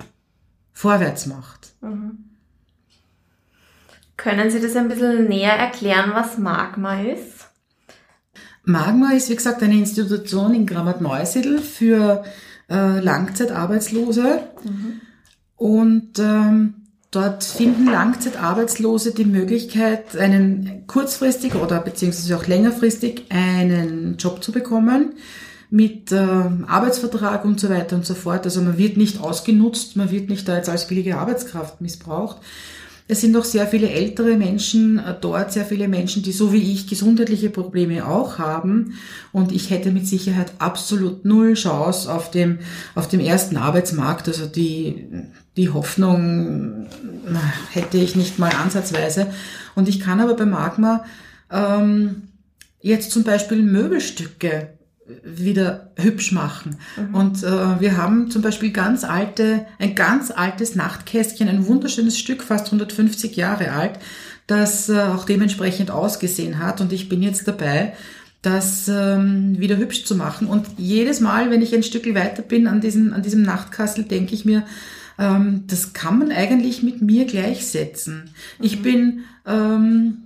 [0.78, 1.72] vorwärts macht.
[1.80, 2.18] Mhm.
[4.16, 7.48] Können Sie das ein bisschen näher erklären, was Magma ist?
[8.62, 12.22] Magma ist, wie gesagt, eine Institution in Grammat-Neusiedl für
[12.70, 14.40] äh, Langzeitarbeitslose.
[14.62, 15.00] Mhm.
[15.56, 16.74] Und ähm,
[17.10, 25.14] dort finden Langzeitarbeitslose die Möglichkeit, einen kurzfristig oder beziehungsweise auch längerfristig einen Job zu bekommen
[25.70, 28.44] mit äh, Arbeitsvertrag und so weiter und so fort.
[28.44, 32.38] Also man wird nicht ausgenutzt, man wird nicht da jetzt als billige Arbeitskraft missbraucht.
[33.10, 36.72] Es sind auch sehr viele ältere Menschen äh, dort, sehr viele Menschen, die so wie
[36.72, 38.94] ich gesundheitliche Probleme auch haben.
[39.32, 42.58] Und ich hätte mit Sicherheit absolut null Chance auf dem,
[42.94, 44.28] auf dem ersten Arbeitsmarkt.
[44.28, 45.06] Also die,
[45.56, 46.86] die Hoffnung
[47.72, 49.26] hätte ich nicht mal ansatzweise.
[49.74, 51.04] Und ich kann aber bei Magma
[51.50, 52.28] ähm,
[52.80, 54.77] jetzt zum Beispiel Möbelstücke
[55.24, 56.76] wieder hübsch machen.
[56.96, 57.14] Mhm.
[57.14, 62.42] Und äh, wir haben zum Beispiel ganz alte, ein ganz altes Nachtkästchen, ein wunderschönes Stück,
[62.42, 63.98] fast 150 Jahre alt,
[64.46, 66.80] das äh, auch dementsprechend ausgesehen hat.
[66.80, 67.94] Und ich bin jetzt dabei,
[68.42, 70.46] das ähm, wieder hübsch zu machen.
[70.46, 74.34] Und jedes Mal, wenn ich ein Stück weiter bin an diesem, an diesem Nachtkastel, denke
[74.34, 74.64] ich mir,
[75.18, 78.30] ähm, das kann man eigentlich mit mir gleichsetzen.
[78.58, 78.64] Mhm.
[78.64, 80.18] Ich bin, ähm,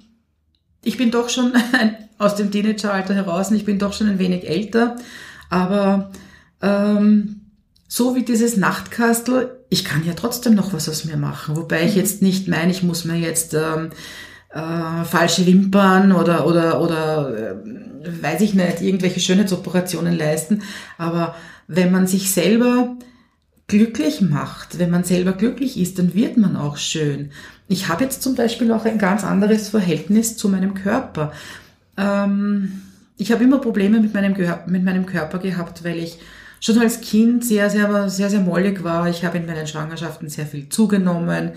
[0.83, 4.19] ich bin doch schon ein aus dem Teenageralter heraus und ich bin doch schon ein
[4.19, 4.97] wenig älter.
[5.51, 6.11] Aber
[6.63, 7.43] ähm,
[7.89, 11.57] so wie dieses Nachtkastel, ich kann ja trotzdem noch was aus mir machen.
[11.57, 12.01] Wobei ich mhm.
[12.01, 13.91] jetzt nicht meine, ich muss mir jetzt ähm,
[14.51, 20.63] äh, falsche Wimpern oder oder oder äh, weiß ich nicht irgendwelche Schönheitsoperationen leisten.
[20.99, 21.35] Aber
[21.69, 22.97] wenn man sich selber
[23.67, 27.31] glücklich macht, wenn man selber glücklich ist, dann wird man auch schön.
[27.69, 31.33] Ich habe jetzt zum Beispiel auch ein ganz anderes Verhältnis zu meinem Körper.
[32.03, 32.83] Ähm,
[33.17, 34.35] ich habe immer Probleme mit meinem,
[34.67, 36.19] mit meinem Körper gehabt, weil ich
[36.61, 39.09] schon als Kind sehr, sehr, sehr, sehr mollig war.
[39.09, 41.51] Ich habe in meinen Schwangerschaften sehr viel zugenommen,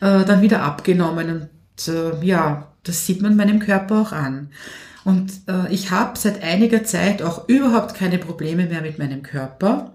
[0.00, 4.50] äh, dann wieder abgenommen und äh, ja, das sieht man meinem Körper auch an.
[5.04, 9.94] Und äh, ich habe seit einiger Zeit auch überhaupt keine Probleme mehr mit meinem Körper.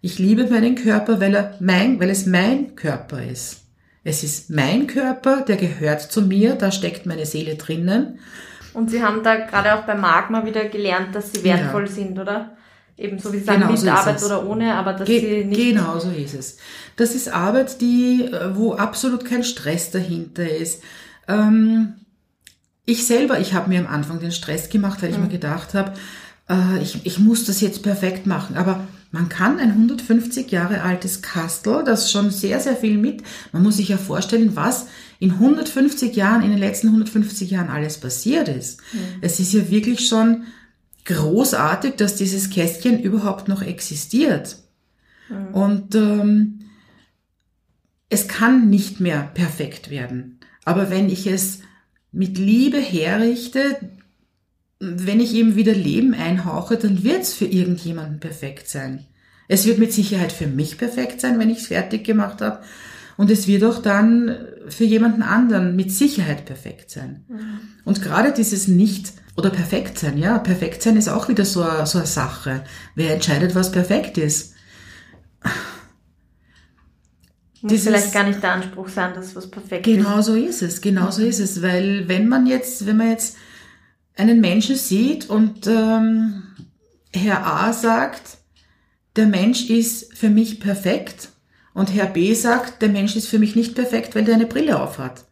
[0.00, 3.62] Ich liebe meinen Körper, weil, er mein, weil es mein Körper ist.
[4.04, 8.18] Es ist mein Körper, der gehört zu mir, da steckt meine Seele drinnen.
[8.74, 11.92] Und Sie haben da gerade auch bei Magma wieder gelernt, dass Sie wertvoll ja.
[11.92, 12.56] sind, oder?
[12.96, 15.60] Ebenso wie Sie sagen, genau mit so Arbeit oder ohne, aber dass Ge Sie nicht...
[15.60, 16.58] Genau so ist es.
[16.96, 20.82] Das ist Arbeit, die, äh, wo absolut kein Stress dahinter ist.
[21.26, 21.94] Ähm,
[22.84, 25.24] ich selber, ich habe mir am Anfang den Stress gemacht, weil ich mhm.
[25.24, 25.94] mir gedacht habe,
[26.48, 28.56] äh, ich, ich muss das jetzt perfekt machen.
[28.56, 28.80] Aber
[29.14, 33.22] man kann ein 150 Jahre altes Kastel, das schon sehr, sehr viel mit,
[33.52, 34.88] man muss sich ja vorstellen, was
[35.20, 38.80] in 150 Jahren, in den letzten 150 Jahren alles passiert ist.
[38.92, 38.98] Mhm.
[39.20, 40.46] Es ist ja wirklich schon
[41.04, 44.56] großartig, dass dieses Kästchen überhaupt noch existiert.
[45.28, 45.54] Mhm.
[45.54, 46.58] Und ähm,
[48.08, 50.40] es kann nicht mehr perfekt werden.
[50.64, 51.60] Aber wenn ich es
[52.10, 53.78] mit Liebe herrichte,
[54.84, 59.06] wenn ich ihm wieder Leben einhauche, dann wird es für irgendjemanden perfekt sein.
[59.48, 62.60] Es wird mit Sicherheit für mich perfekt sein, wenn ich es fertig gemacht habe.
[63.16, 64.36] Und es wird auch dann
[64.68, 67.24] für jemanden anderen mit Sicherheit perfekt sein.
[67.28, 67.60] Mhm.
[67.84, 71.86] Und gerade dieses Nicht- oder perfekt sein, ja, perfekt sein ist auch wieder so, eine,
[71.86, 72.64] so eine Sache.
[72.94, 74.54] Wer entscheidet, was perfekt ist?
[77.60, 80.06] Muss Dieses, vielleicht gar nicht der Anspruch sein, dass was perfekt genau ist.
[80.06, 81.62] Genau so ist es, genau so ist es.
[81.62, 83.36] Weil wenn man jetzt, wenn man jetzt
[84.16, 86.42] einen Menschen sieht und ähm,
[87.12, 88.38] Herr A sagt,
[89.16, 91.30] der Mensch ist für mich perfekt
[91.72, 94.80] und Herr B sagt, der Mensch ist für mich nicht perfekt, weil der eine Brille
[94.80, 95.24] aufhat.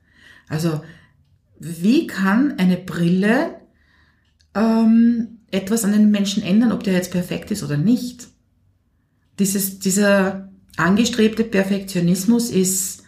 [0.49, 0.83] Also
[1.59, 3.55] wie kann eine Brille
[4.55, 8.29] ähm, etwas an einem Menschen ändern, ob der jetzt perfekt ist oder nicht?
[9.38, 13.02] Dieses, dieser angestrebte Perfektionismus ist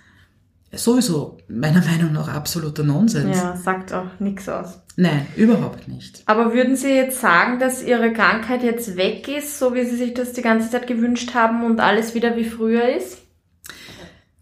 [0.76, 3.36] sowieso meiner Meinung nach absoluter Nonsens.
[3.36, 4.80] Ja, sagt auch nichts aus.
[4.96, 6.22] Nein, überhaupt nicht.
[6.26, 10.14] Aber würden Sie jetzt sagen, dass Ihre Krankheit jetzt weg ist, so wie Sie sich
[10.14, 13.18] das die ganze Zeit gewünscht haben und alles wieder wie früher ist?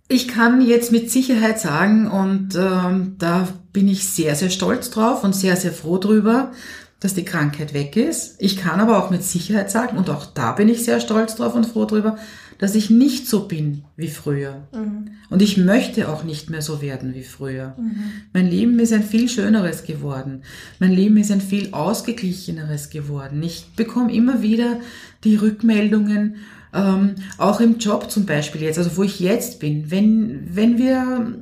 [0.09, 5.25] Ich kann jetzt mit Sicherheit sagen, und ähm, da bin ich sehr, sehr stolz drauf
[5.25, 6.53] und sehr, sehr froh drüber,
[7.01, 8.37] dass die Krankheit weg ist.
[8.39, 11.55] Ich kann aber auch mit Sicherheit sagen, und auch da bin ich sehr stolz drauf
[11.55, 12.19] und froh drüber,
[12.63, 14.69] dass ich nicht so bin wie früher.
[14.73, 15.11] Mhm.
[15.31, 17.75] Und ich möchte auch nicht mehr so werden wie früher.
[17.77, 17.97] Mhm.
[18.33, 20.43] Mein Leben ist ein viel schöneres geworden.
[20.79, 23.43] Mein Leben ist ein viel ausgeglicheneres geworden.
[23.43, 24.79] Ich bekomme immer wieder
[25.25, 26.37] die Rückmeldungen,
[26.73, 31.35] ähm, auch im Job zum Beispiel jetzt, also wo ich jetzt bin, wenn, wenn wir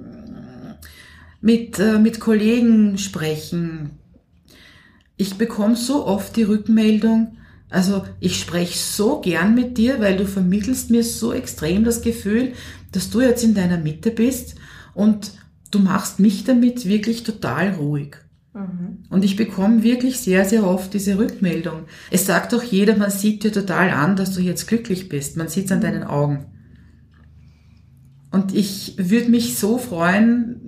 [1.43, 3.91] mit, äh, mit Kollegen sprechen,
[5.19, 7.37] ich bekomme so oft die Rückmeldung,
[7.71, 12.53] also ich spreche so gern mit dir, weil du vermittelst mir so extrem das Gefühl,
[12.93, 14.57] dass du jetzt in deiner Mitte bist
[14.95, 15.33] und
[15.71, 18.17] du machst mich damit wirklich total ruhig.
[18.53, 19.05] Mhm.
[19.09, 21.85] Und ich bekomme wirklich sehr, sehr oft diese Rückmeldung.
[22.11, 25.37] Es sagt doch jeder, man sieht dir total an, dass du jetzt glücklich bist.
[25.37, 26.47] Man sieht es an deinen Augen.
[28.33, 30.61] Und ich würde mich so freuen,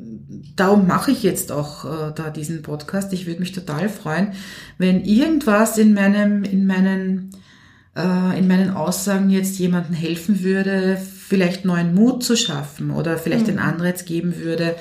[0.57, 3.13] darum mache ich jetzt auch äh, da diesen Podcast.
[3.13, 4.33] Ich würde mich total freuen,
[4.79, 7.31] wenn irgendwas in meinem, in meinen,
[7.97, 13.47] äh, in meinen Aussagen jetzt jemandem helfen würde, vielleicht neuen Mut zu schaffen oder vielleicht
[13.47, 13.53] mhm.
[13.53, 14.75] den Anreiz geben würde,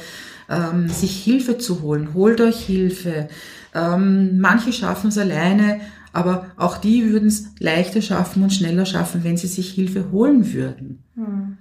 [0.50, 2.13] ähm, sich Hilfe zu holen.
[2.13, 3.30] Holt euch Hilfe.
[3.74, 5.80] Ähm, manche schaffen es alleine,
[6.13, 10.54] aber auch die würden es leichter schaffen und schneller schaffen, wenn sie sich Hilfe holen
[10.54, 11.04] würden.
[11.15, 11.58] Mhm.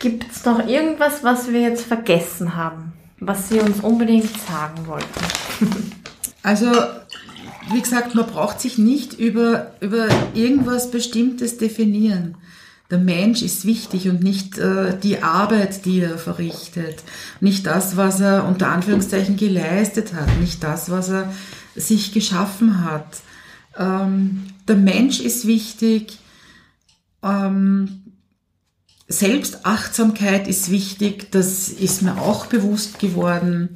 [0.00, 5.20] Gibt es noch irgendwas, was wir jetzt vergessen haben, was Sie uns unbedingt sagen wollten?
[6.42, 6.72] Also,
[7.70, 12.38] wie gesagt, man braucht sich nicht über, über irgendwas Bestimmtes definieren.
[12.90, 17.02] Der Mensch ist wichtig und nicht äh, die Arbeit, die er verrichtet,
[17.40, 21.30] nicht das, was er unter Anführungszeichen geleistet hat, nicht das, was er
[21.76, 23.20] sich geschaffen hat.
[23.76, 26.18] Ähm, der Mensch ist wichtig.
[27.22, 27.99] Ähm,
[29.10, 33.70] Selbstachtsamkeit ist wichtig, das ist mir auch bewusst geworden.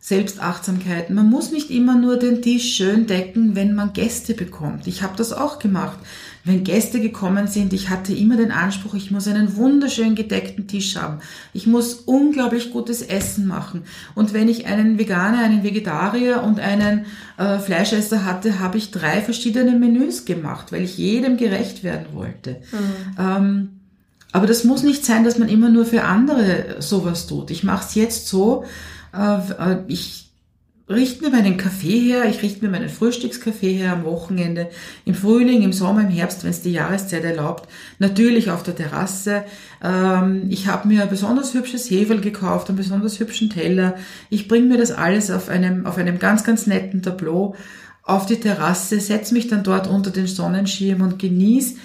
[0.00, 1.10] Selbstachtsamkeit.
[1.10, 4.86] Man muss nicht immer nur den Tisch schön decken, wenn man Gäste bekommt.
[4.86, 5.98] Ich habe das auch gemacht.
[6.42, 10.96] Wenn Gäste gekommen sind, ich hatte immer den Anspruch, ich muss einen wunderschön gedeckten Tisch
[10.96, 11.18] haben.
[11.52, 13.82] Ich muss unglaublich gutes Essen machen.
[14.14, 17.04] Und wenn ich einen Veganer, einen Vegetarier und einen
[17.36, 22.62] äh, Fleischesser hatte, habe ich drei verschiedene Menüs gemacht, weil ich jedem gerecht werden wollte.
[22.72, 23.18] Mhm.
[23.18, 23.75] Ähm,
[24.36, 27.50] aber das muss nicht sein, dass man immer nur für andere sowas tut.
[27.50, 28.64] Ich mache es jetzt so,
[29.14, 30.30] äh, ich
[30.90, 34.68] richte mir meinen Kaffee her, ich richte mir meinen Frühstückskaffee her am Wochenende,
[35.06, 37.66] im Frühling, im Sommer, im Herbst, wenn es die Jahreszeit erlaubt,
[37.98, 39.44] natürlich auf der Terrasse.
[39.82, 43.94] Ähm, ich habe mir ein besonders hübsches Hefe gekauft, einen besonders hübschen Teller.
[44.28, 47.56] Ich bringe mir das alles auf einem, auf einem ganz, ganz netten Tableau
[48.02, 51.76] auf die Terrasse, setze mich dann dort unter den Sonnenschirm und genieße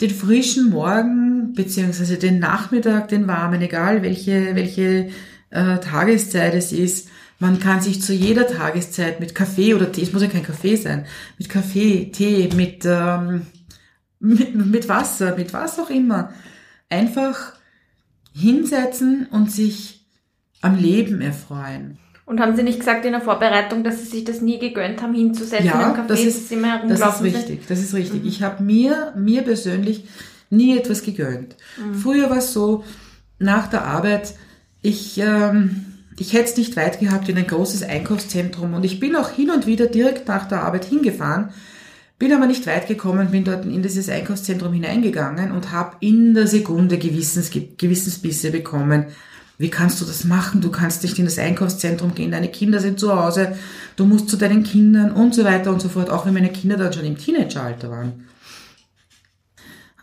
[0.00, 5.08] den frischen Morgen beziehungsweise den Nachmittag, den warmen, egal welche, welche
[5.50, 10.12] äh, Tageszeit es ist man kann sich zu jeder Tageszeit mit Kaffee oder Tee, es
[10.12, 11.06] muss ja kein Kaffee sein,
[11.38, 13.46] mit Kaffee, Tee, mit, ähm,
[14.20, 16.32] mit, mit Wasser, mit was auch immer,
[16.88, 17.52] einfach
[18.32, 20.06] hinsetzen und sich
[20.62, 21.98] am Leben erfreuen.
[22.26, 25.14] Und haben Sie nicht gesagt in der Vorbereitung, dass Sie sich das nie gegönnt haben,
[25.14, 28.22] hinzusetzen ja, im Café, das ist, immer das ist richtig, das ist richtig.
[28.22, 28.28] Mhm.
[28.28, 30.08] Ich habe mir, mir persönlich
[30.50, 31.56] nie etwas gegönnt.
[31.78, 31.94] Mhm.
[31.94, 32.84] Früher war es so,
[33.38, 34.34] nach der Arbeit,
[34.82, 35.86] ich ähm,
[36.18, 39.50] ich hätte es nicht weit gehabt in ein großes Einkaufszentrum und ich bin auch hin
[39.50, 41.50] und wieder direkt nach der Arbeit hingefahren,
[42.18, 46.46] bin aber nicht weit gekommen, bin dort in dieses Einkaufszentrum hineingegangen und habe in der
[46.46, 49.06] Sekunde Gewissens, Gewissensbisse bekommen.
[49.58, 50.60] Wie kannst du das machen?
[50.60, 53.56] Du kannst nicht in das Einkaufszentrum gehen, deine Kinder sind zu Hause,
[53.96, 56.76] du musst zu deinen Kindern und so weiter und so fort, auch wenn meine Kinder
[56.76, 58.26] dann schon im Teenageralter waren.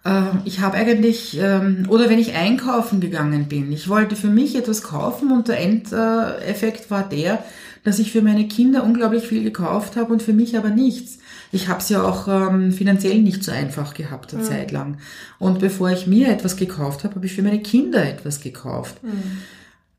[0.06, 4.56] Ähm, ich habe eigentlich, ähm, oder wenn ich einkaufen gegangen bin, ich wollte für mich
[4.56, 7.44] etwas kaufen und der Endeffekt war der,
[7.84, 11.20] dass ich für meine Kinder unglaublich viel gekauft habe und für mich aber nichts.
[11.52, 14.48] Ich habe es ja auch ähm, finanziell nicht so einfach gehabt eine mhm.
[14.48, 14.98] Zeit lang.
[15.40, 19.04] Und bevor ich mir etwas gekauft habe, habe ich für meine Kinder etwas gekauft.
[19.04, 19.38] Mhm.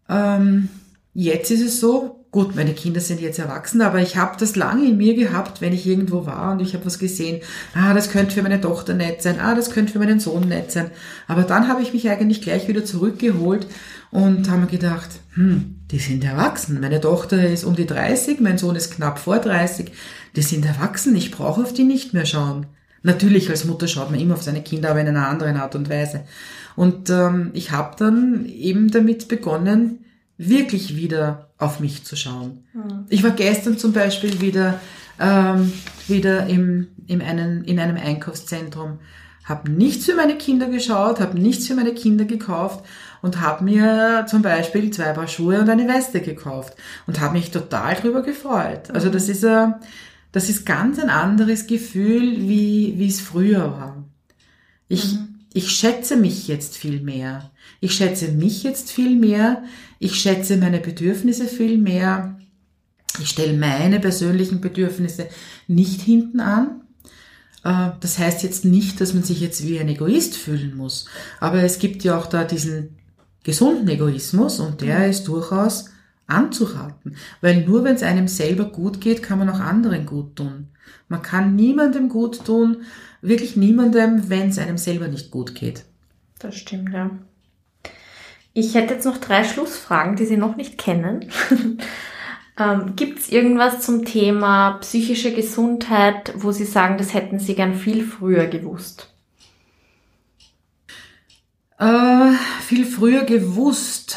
[0.08, 0.68] Ähm,
[1.12, 4.88] jetzt ist es so, Gut, meine Kinder sind jetzt erwachsen, aber ich habe das lange
[4.88, 7.40] in mir gehabt, wenn ich irgendwo war und ich habe was gesehen.
[7.76, 9.38] Ah, das könnte für meine Tochter nett sein.
[9.38, 10.90] Ah, das könnte für meinen Sohn nett sein.
[11.28, 13.68] Aber dann habe ich mich eigentlich gleich wieder zurückgeholt
[14.10, 16.80] und habe mir gedacht, hm, die sind erwachsen.
[16.80, 19.92] Meine Tochter ist um die 30, mein Sohn ist knapp vor 30.
[20.34, 21.14] Die sind erwachsen.
[21.14, 22.66] Ich brauche auf die nicht mehr schauen.
[23.04, 25.88] Natürlich als Mutter schaut man immer auf seine Kinder, aber in einer anderen Art und
[25.88, 26.24] Weise.
[26.74, 30.03] Und ähm, ich habe dann eben damit begonnen,
[30.36, 32.64] wirklich wieder auf mich zu schauen.
[32.72, 33.06] Mhm.
[33.08, 34.80] Ich war gestern zum Beispiel wieder,
[35.18, 35.72] ähm,
[36.08, 38.98] wieder im, in, einen, in einem Einkaufszentrum,
[39.44, 42.84] habe nichts für meine Kinder geschaut, habe nichts für meine Kinder gekauft
[43.22, 46.74] und habe mir zum Beispiel zwei Paar Schuhe und eine Weste gekauft
[47.06, 48.90] und habe mich total drüber gefreut.
[48.92, 49.68] Also das ist, äh,
[50.32, 54.04] das ist ganz ein anderes Gefühl, wie, wie es früher war.
[54.88, 55.33] Ich, mhm.
[55.54, 57.52] Ich schätze mich jetzt viel mehr.
[57.80, 59.62] Ich schätze mich jetzt viel mehr.
[60.00, 62.36] Ich schätze meine Bedürfnisse viel mehr.
[63.20, 65.28] Ich stelle meine persönlichen Bedürfnisse
[65.68, 66.82] nicht hinten an.
[67.62, 71.06] Äh, das heißt jetzt nicht, dass man sich jetzt wie ein Egoist fühlen muss.
[71.38, 72.96] Aber es gibt ja auch da diesen
[73.44, 75.10] gesunden Egoismus und der mhm.
[75.10, 75.90] ist durchaus
[76.26, 77.16] anzuraten.
[77.40, 80.70] Weil nur wenn es einem selber gut geht, kann man auch anderen gut tun.
[81.08, 82.78] Man kann niemandem gut tun,
[83.24, 85.84] wirklich niemandem, wenn es einem selber nicht gut geht.
[86.38, 87.10] Das stimmt, ja.
[88.52, 91.28] Ich hätte jetzt noch drei Schlussfragen, die Sie noch nicht kennen.
[92.58, 97.74] ähm, Gibt es irgendwas zum Thema psychische Gesundheit, wo Sie sagen, das hätten Sie gern
[97.74, 99.12] viel früher gewusst?
[101.78, 104.16] Äh, viel früher gewusst.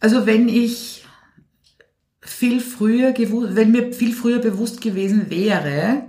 [0.00, 0.97] Also wenn ich
[2.38, 6.04] viel früher gewusst, wenn mir viel früher bewusst gewesen wäre,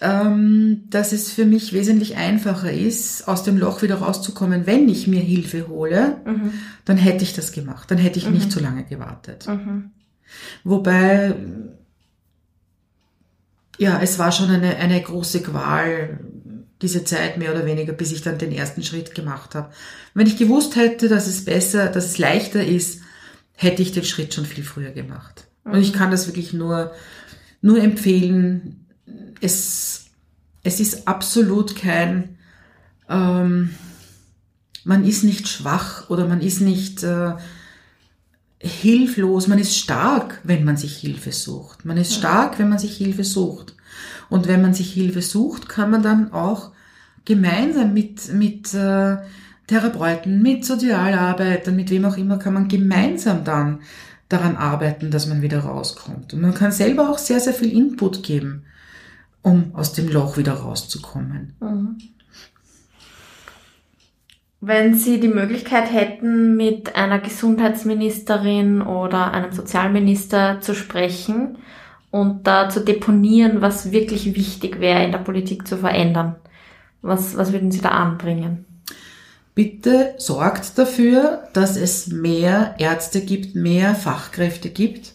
[0.00, 5.08] ähm, dass es für mich wesentlich einfacher ist, aus dem Loch wieder rauszukommen, wenn ich
[5.08, 6.52] mir Hilfe hole, mhm.
[6.84, 7.90] dann hätte ich das gemacht.
[7.90, 8.34] Dann hätte ich mhm.
[8.34, 9.48] nicht so lange gewartet.
[9.48, 9.90] Mhm.
[10.62, 11.34] Wobei,
[13.76, 16.20] ja, es war schon eine, eine große Qual,
[16.82, 19.72] diese Zeit mehr oder weniger, bis ich dann den ersten Schritt gemacht habe.
[20.14, 23.00] Wenn ich gewusst hätte, dass es besser, dass es leichter ist,
[23.56, 25.48] hätte ich den Schritt schon viel früher gemacht.
[25.64, 25.96] Und ich mhm.
[25.96, 26.92] kann das wirklich nur,
[27.60, 28.86] nur empfehlen,
[29.40, 30.06] es,
[30.62, 32.36] es ist absolut kein,
[33.08, 33.70] ähm,
[34.84, 37.32] man ist nicht schwach oder man ist nicht äh,
[38.58, 41.84] hilflos, man ist stark, wenn man sich Hilfe sucht.
[41.84, 43.74] Man ist stark, wenn man sich Hilfe sucht.
[44.30, 46.72] Und wenn man sich Hilfe sucht, kann man dann auch
[47.24, 49.16] gemeinsam mit, mit äh,
[49.66, 53.80] Therapeuten, mit Sozialarbeitern, mit wem auch immer, kann man gemeinsam dann
[54.34, 56.34] daran arbeiten, dass man wieder rauskommt.
[56.34, 58.64] Und man kann selber auch sehr, sehr viel Input geben
[59.44, 61.54] um aus dem Loch wieder rauszukommen.
[61.60, 61.98] Mhm.
[64.60, 71.58] Wenn Sie die Möglichkeit hätten, mit einer Gesundheitsministerin oder einem Sozialminister zu sprechen
[72.10, 76.36] und da zu deponieren, was wirklich wichtig wäre in der Politik zu verändern,
[77.02, 78.64] was, was würden Sie da anbringen?
[79.54, 85.12] Bitte sorgt dafür, dass es mehr Ärzte gibt, mehr Fachkräfte gibt,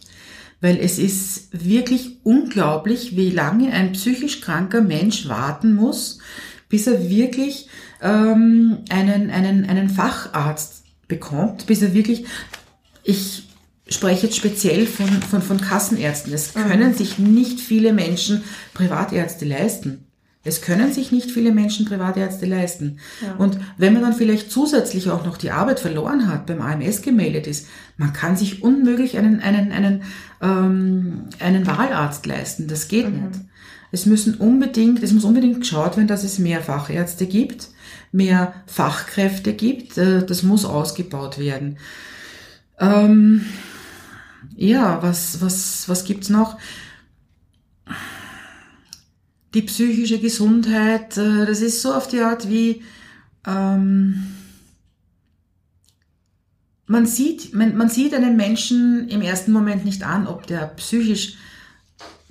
[0.62, 6.20] weil es ist wirklich unglaublich, wie lange ein psychisch kranker Mensch warten muss,
[6.70, 7.68] bis er wirklich
[8.02, 12.26] ähm, einen, einen, einen Facharzt bekommt, bis er wirklich,
[13.04, 13.44] ich
[13.88, 16.62] spreche jetzt speziell von, von, von Kassenärzten, es mhm.
[16.62, 20.06] können sich nicht viele Menschen Privatärzte leisten.
[20.50, 22.98] Es können sich nicht viele Menschen Privatärzte leisten.
[23.22, 23.36] Ja.
[23.36, 27.48] Und wenn man dann vielleicht zusätzlich auch noch die Arbeit verloren hat, beim AMS gemeldet
[27.48, 30.02] ist, man kann sich unmöglich einen, einen, einen,
[30.42, 32.68] ähm, einen Wahlarzt leisten.
[32.68, 33.28] Das geht mhm.
[33.28, 33.40] nicht.
[33.92, 37.70] Es müssen unbedingt, es muss unbedingt geschaut werden, dass es mehr Fachärzte gibt,
[38.12, 39.98] mehr Fachkräfte gibt.
[39.98, 41.78] Äh, das muss ausgebaut werden.
[42.80, 43.46] Ähm,
[44.56, 46.58] ja, was, was, was gibt's noch?
[49.54, 52.84] Die psychische Gesundheit, äh, das ist so auf die Art wie,
[53.48, 54.24] ähm,
[56.86, 61.36] man sieht, man, man sieht einen Menschen im ersten Moment nicht an, ob der psychisch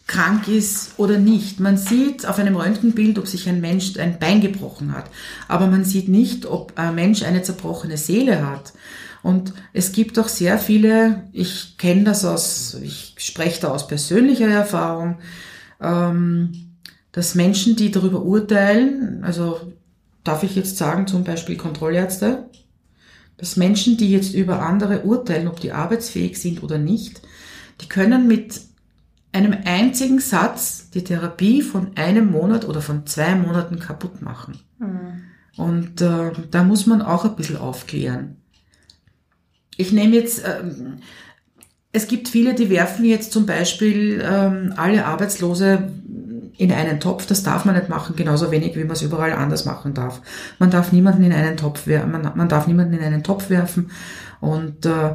[0.09, 1.61] krank ist oder nicht.
[1.61, 5.11] Man sieht auf einem Röntgenbild, ob sich ein Mensch ein Bein gebrochen hat.
[5.47, 8.73] Aber man sieht nicht, ob ein Mensch eine zerbrochene Seele hat.
[9.23, 14.49] Und es gibt auch sehr viele, ich kenne das aus, ich spreche da aus persönlicher
[14.49, 15.19] Erfahrung,
[15.81, 16.68] ähm,
[17.13, 19.73] dass Menschen, die darüber urteilen, also
[20.25, 22.49] darf ich jetzt sagen, zum Beispiel Kontrollärzte,
[23.39, 27.23] dass Menschen, die jetzt über andere urteilen, ob die arbeitsfähig sind oder nicht,
[27.81, 28.61] die können mit
[29.33, 34.59] einem einzigen Satz die Therapie von einem Monat oder von zwei Monaten kaputt machen.
[34.79, 35.23] Mhm.
[35.57, 38.37] Und äh, da muss man auch ein bisschen aufklären.
[39.77, 40.99] Ich nehme jetzt, ähm,
[41.93, 45.91] es gibt viele, die werfen jetzt zum Beispiel ähm, alle Arbeitslose
[46.59, 49.65] in einen Topf, das darf man nicht machen, genauso wenig wie man es überall anders
[49.65, 50.21] machen darf.
[50.59, 53.91] Man darf niemanden in einen Topf werfen, man, man darf niemanden in einen Topf werfen
[54.41, 55.11] und äh,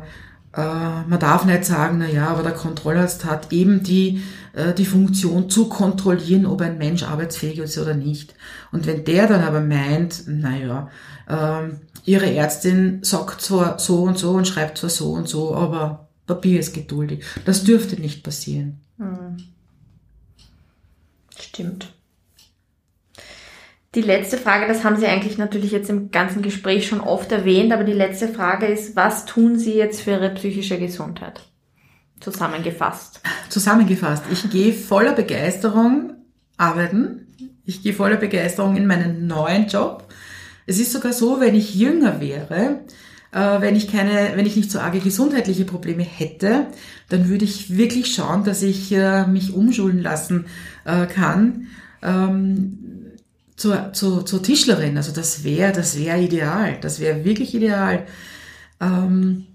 [0.56, 4.22] äh, man darf nicht sagen, na ja, aber der Kontrollarzt hat eben die,
[4.54, 8.36] äh, die Funktion zu kontrollieren, ob ein Mensch arbeitsfähig ist oder nicht.
[8.72, 10.90] Und wenn der dann aber meint, na ja,
[11.28, 11.70] äh,
[12.06, 16.62] ihre Ärztin sagt zwar so und so und schreibt zwar so und so, aber Papier
[16.62, 17.26] ist geduldig.
[17.44, 18.80] Das dürfte nicht passieren.
[18.98, 19.53] Mhm.
[21.44, 21.94] Stimmt.
[23.96, 27.72] Die letzte Frage, das haben Sie eigentlich natürlich jetzt im ganzen Gespräch schon oft erwähnt,
[27.72, 31.42] aber die letzte Frage ist, was tun Sie jetzt für Ihre psychische Gesundheit?
[32.20, 33.22] Zusammengefasst.
[33.50, 34.24] Zusammengefasst.
[34.32, 36.14] Ich gehe voller Begeisterung
[36.58, 37.28] arbeiten.
[37.66, 40.08] Ich gehe voller Begeisterung in meinen neuen Job.
[40.66, 42.80] Es ist sogar so, wenn ich jünger wäre,
[43.34, 46.68] wenn ich keine, wenn ich nicht so arge gesundheitliche Probleme hätte,
[47.10, 50.46] dann würde ich wirklich schauen, dass ich äh, mich umschulen lassen
[50.86, 51.68] äh, kann
[52.02, 52.78] ähm,
[53.56, 54.98] zur, zur, zur Tischlerin.
[54.98, 56.78] Also das wäre, das wäre ideal.
[56.82, 58.06] Das wäre wirklich ideal.
[58.80, 59.46] Ähm,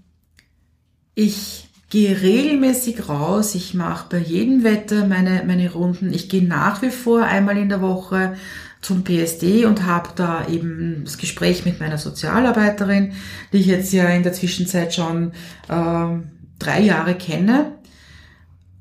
[1.15, 6.13] ich gehe regelmäßig raus, ich mache bei jedem Wetter meine, meine Runden.
[6.13, 8.35] Ich gehe nach wie vor einmal in der Woche
[8.81, 13.13] zum PSD und habe da eben das Gespräch mit meiner Sozialarbeiterin,
[13.51, 15.31] die ich jetzt ja in der Zwischenzeit schon
[15.67, 16.19] äh,
[16.59, 17.73] drei Jahre kenne.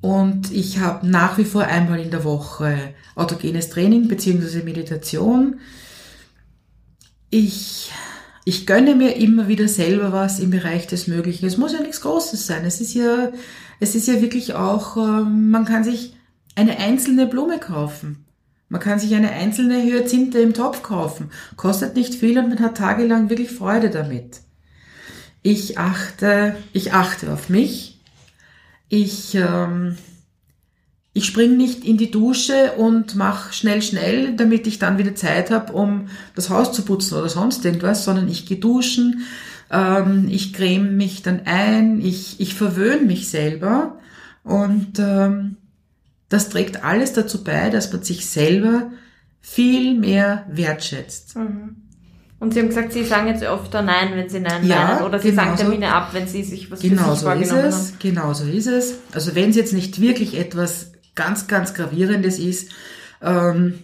[0.01, 5.59] Und ich habe nach wie vor einmal in der Woche autogenes Training beziehungsweise Meditation.
[7.31, 7.91] Ich,
[8.45, 11.47] ich gönne mir immer wieder selber was im Bereich des Möglichen.
[11.47, 12.65] Es muss ja nichts Großes sein.
[12.65, 13.33] Es ist ja,
[13.81, 16.15] es ist ja wirklich auch, äh, man kann sich
[16.55, 18.25] eine einzelne Blume kaufen.
[18.69, 21.31] Man kann sich eine einzelne Hyazinthe im Topf kaufen.
[21.57, 24.41] Kostet nicht viel und man hat tagelang wirklich Freude damit.
[25.43, 28.01] Ich achte, ich achte auf mich.
[28.91, 29.97] Ich, ähm,
[31.13, 35.51] ich spring nicht in die Dusche und mach schnell, schnell, damit ich dann wieder Zeit
[35.51, 39.23] habe, um das Haus zu putzen oder sonst irgendwas, sondern ich gehe duschen,
[39.71, 43.99] ähm, ich creme mich dann ein, ich, ich verwöhne mich selber
[44.45, 45.58] und ähm,
[46.29, 48.91] das trägt alles dazu bei, dass man sich selber
[49.41, 51.37] viel mehr wertschätzt.
[51.37, 51.77] Mhm.
[52.41, 55.03] Und Sie haben gesagt, Sie sagen jetzt öfter Nein, wenn Sie Nein ja, meinen.
[55.07, 57.75] Oder Sie sagen Termine ab, wenn Sie sich was genau für sich so vorgenommen ist
[57.75, 57.99] es, haben.
[57.99, 58.95] Genau so ist es.
[59.13, 62.71] Also wenn es jetzt nicht wirklich etwas ganz, ganz Gravierendes ist,
[63.23, 63.75] ähm,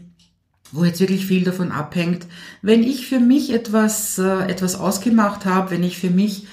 [0.71, 2.27] wo jetzt wirklich viel davon abhängt,
[2.63, 6.47] wenn ich für mich etwas, äh, etwas ausgemacht habe, wenn ich für mich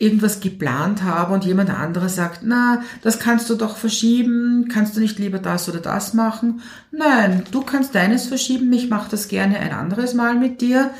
[0.00, 5.00] irgendwas geplant habe und jemand anderer sagt, na, das kannst du doch verschieben, kannst du
[5.00, 6.62] nicht lieber das oder das machen?
[6.90, 10.90] Nein, du kannst deines verschieben, ich mache das gerne ein anderes Mal mit dir,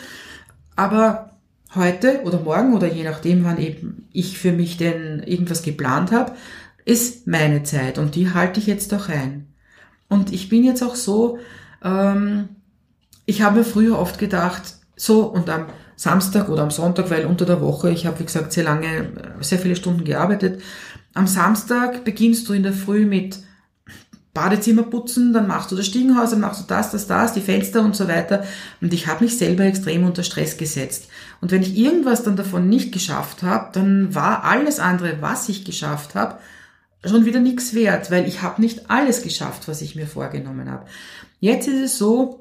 [0.76, 1.30] aber
[1.74, 6.32] heute oder morgen oder je nachdem, wann eben ich für mich denn irgendwas geplant habe,
[6.84, 9.46] ist meine Zeit und die halte ich jetzt auch ein.
[10.08, 11.38] Und ich bin jetzt auch so,
[11.82, 12.50] ähm,
[13.24, 15.66] ich habe früher oft gedacht, so und am
[16.00, 19.58] Samstag oder am Sonntag, weil unter der Woche, ich habe wie gesagt sehr lange, sehr
[19.58, 20.62] viele Stunden gearbeitet.
[21.12, 23.40] Am Samstag beginnst du in der Früh mit
[24.32, 27.82] Badezimmer putzen, dann machst du das Stiegenhaus, dann machst du das, das, das, die Fenster
[27.82, 28.44] und so weiter.
[28.80, 31.08] Und ich habe mich selber extrem unter Stress gesetzt.
[31.42, 35.66] Und wenn ich irgendwas dann davon nicht geschafft habe, dann war alles andere, was ich
[35.66, 36.38] geschafft habe,
[37.04, 40.86] schon wieder nichts wert, weil ich habe nicht alles geschafft, was ich mir vorgenommen habe.
[41.40, 42.40] Jetzt ist es so,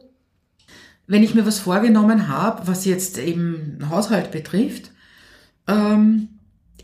[1.10, 4.92] wenn ich mir was vorgenommen habe, was jetzt eben Haushalt betrifft,
[5.68, 6.30] ähm,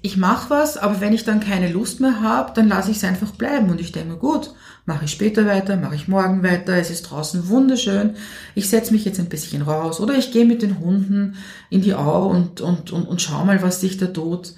[0.02, 3.04] ich mache was, aber wenn ich dann keine Lust mehr habe, dann lasse ich es
[3.04, 4.54] einfach bleiben und ich denke, gut,
[4.86, 8.16] mache ich später weiter, mache ich morgen weiter, es ist draußen wunderschön,
[8.56, 11.36] ich setze mich jetzt ein bisschen raus oder ich gehe mit den Hunden
[11.70, 14.54] in die Au und, und, und, und schau mal, was sich da tut.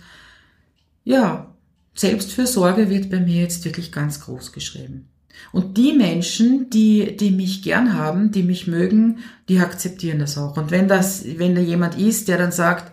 [1.03, 1.53] Ja,
[1.93, 5.09] Selbstfürsorge wird bei mir jetzt wirklich ganz groß geschrieben.
[5.52, 9.20] Und die Menschen, die, die mich gern haben, die mich mögen,
[9.50, 10.58] die akzeptieren das auch.
[10.58, 12.92] Und wenn das, wenn da jemand ist, der dann sagt,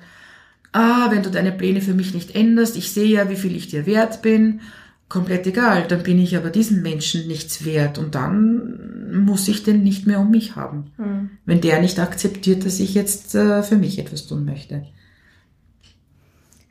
[0.72, 3.68] ah, wenn du deine Pläne für mich nicht änderst, ich sehe ja, wie viel ich
[3.68, 4.60] dir wert bin,
[5.08, 9.82] komplett egal, dann bin ich aber diesem Menschen nichts wert und dann muss ich den
[9.82, 10.92] nicht mehr um mich haben.
[10.96, 11.30] Mhm.
[11.44, 14.86] Wenn der nicht akzeptiert, dass ich jetzt äh, für mich etwas tun möchte.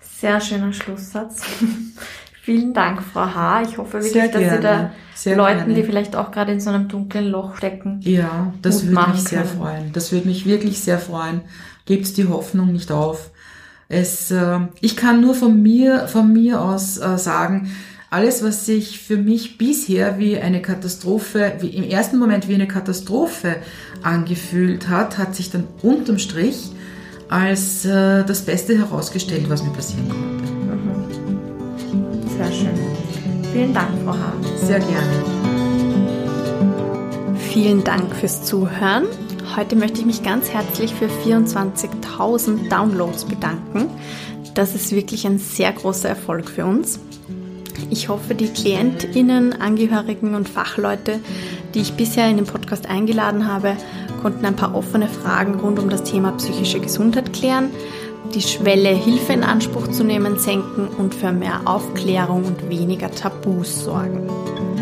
[0.02, 1.44] Sehr schöner Schlusssatz.
[2.44, 3.62] Vielen Dank, Frau H.
[3.62, 5.74] Ich hoffe wirklich, sehr dass gerne, Sie da sehr Leuten, gerne.
[5.76, 9.44] die vielleicht auch gerade in so einem dunklen Loch stecken, ja, das würde mich sehr
[9.44, 9.58] können.
[9.58, 9.94] freuen.
[9.94, 11.40] Das würde mich wirklich sehr freuen.
[11.86, 13.30] Gebt die Hoffnung nicht auf.
[13.88, 17.72] Es, äh, ich kann nur von mir, von mir aus äh, sagen,
[18.10, 22.68] alles, was sich für mich bisher wie eine Katastrophe, wie im ersten Moment wie eine
[22.68, 23.56] Katastrophe
[24.02, 26.72] angefühlt hat, hat sich dann unterm Strich
[27.30, 30.33] als äh, das Beste herausgestellt, was mir passieren konnte.
[32.44, 32.80] Sehr schön.
[33.54, 34.44] Vielen Dank, Frau Hahn.
[34.58, 35.24] Sehr gerne.
[37.38, 39.06] Vielen Dank fürs Zuhören.
[39.56, 43.90] Heute möchte ich mich ganz herzlich für 24.000 Downloads bedanken.
[44.56, 47.00] Das ist wirklich ein sehr großer Erfolg für uns.
[47.90, 51.20] Ich hoffe, die KlientInnen, Angehörigen und Fachleute,
[51.74, 53.78] die ich bisher in den Podcast eingeladen habe,
[54.22, 57.70] konnten ein paar offene Fragen rund um das Thema psychische Gesundheit klären,
[58.34, 63.84] die Schwelle, Hilfe in Anspruch zu nehmen, senken und für mehr Aufklärung und weniger Tabus
[63.86, 64.28] sorgen.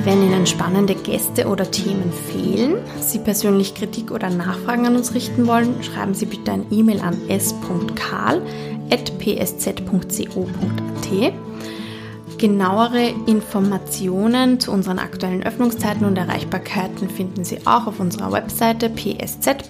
[0.04, 5.46] Wenn Ihnen spannende Gäste oder Themen fehlen, Sie persönlich Kritik oder Nachfragen an uns richten
[5.48, 8.54] wollen, schreiben Sie bitte ein E-Mail an s.karl.psz.co.at
[12.38, 19.62] Genauere Informationen zu unseren aktuellen Öffnungszeiten und Erreichbarkeiten finden Sie auch auf unserer Webseite psz.co.at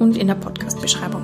[0.00, 1.22] und in der Podcast-Beschreibung.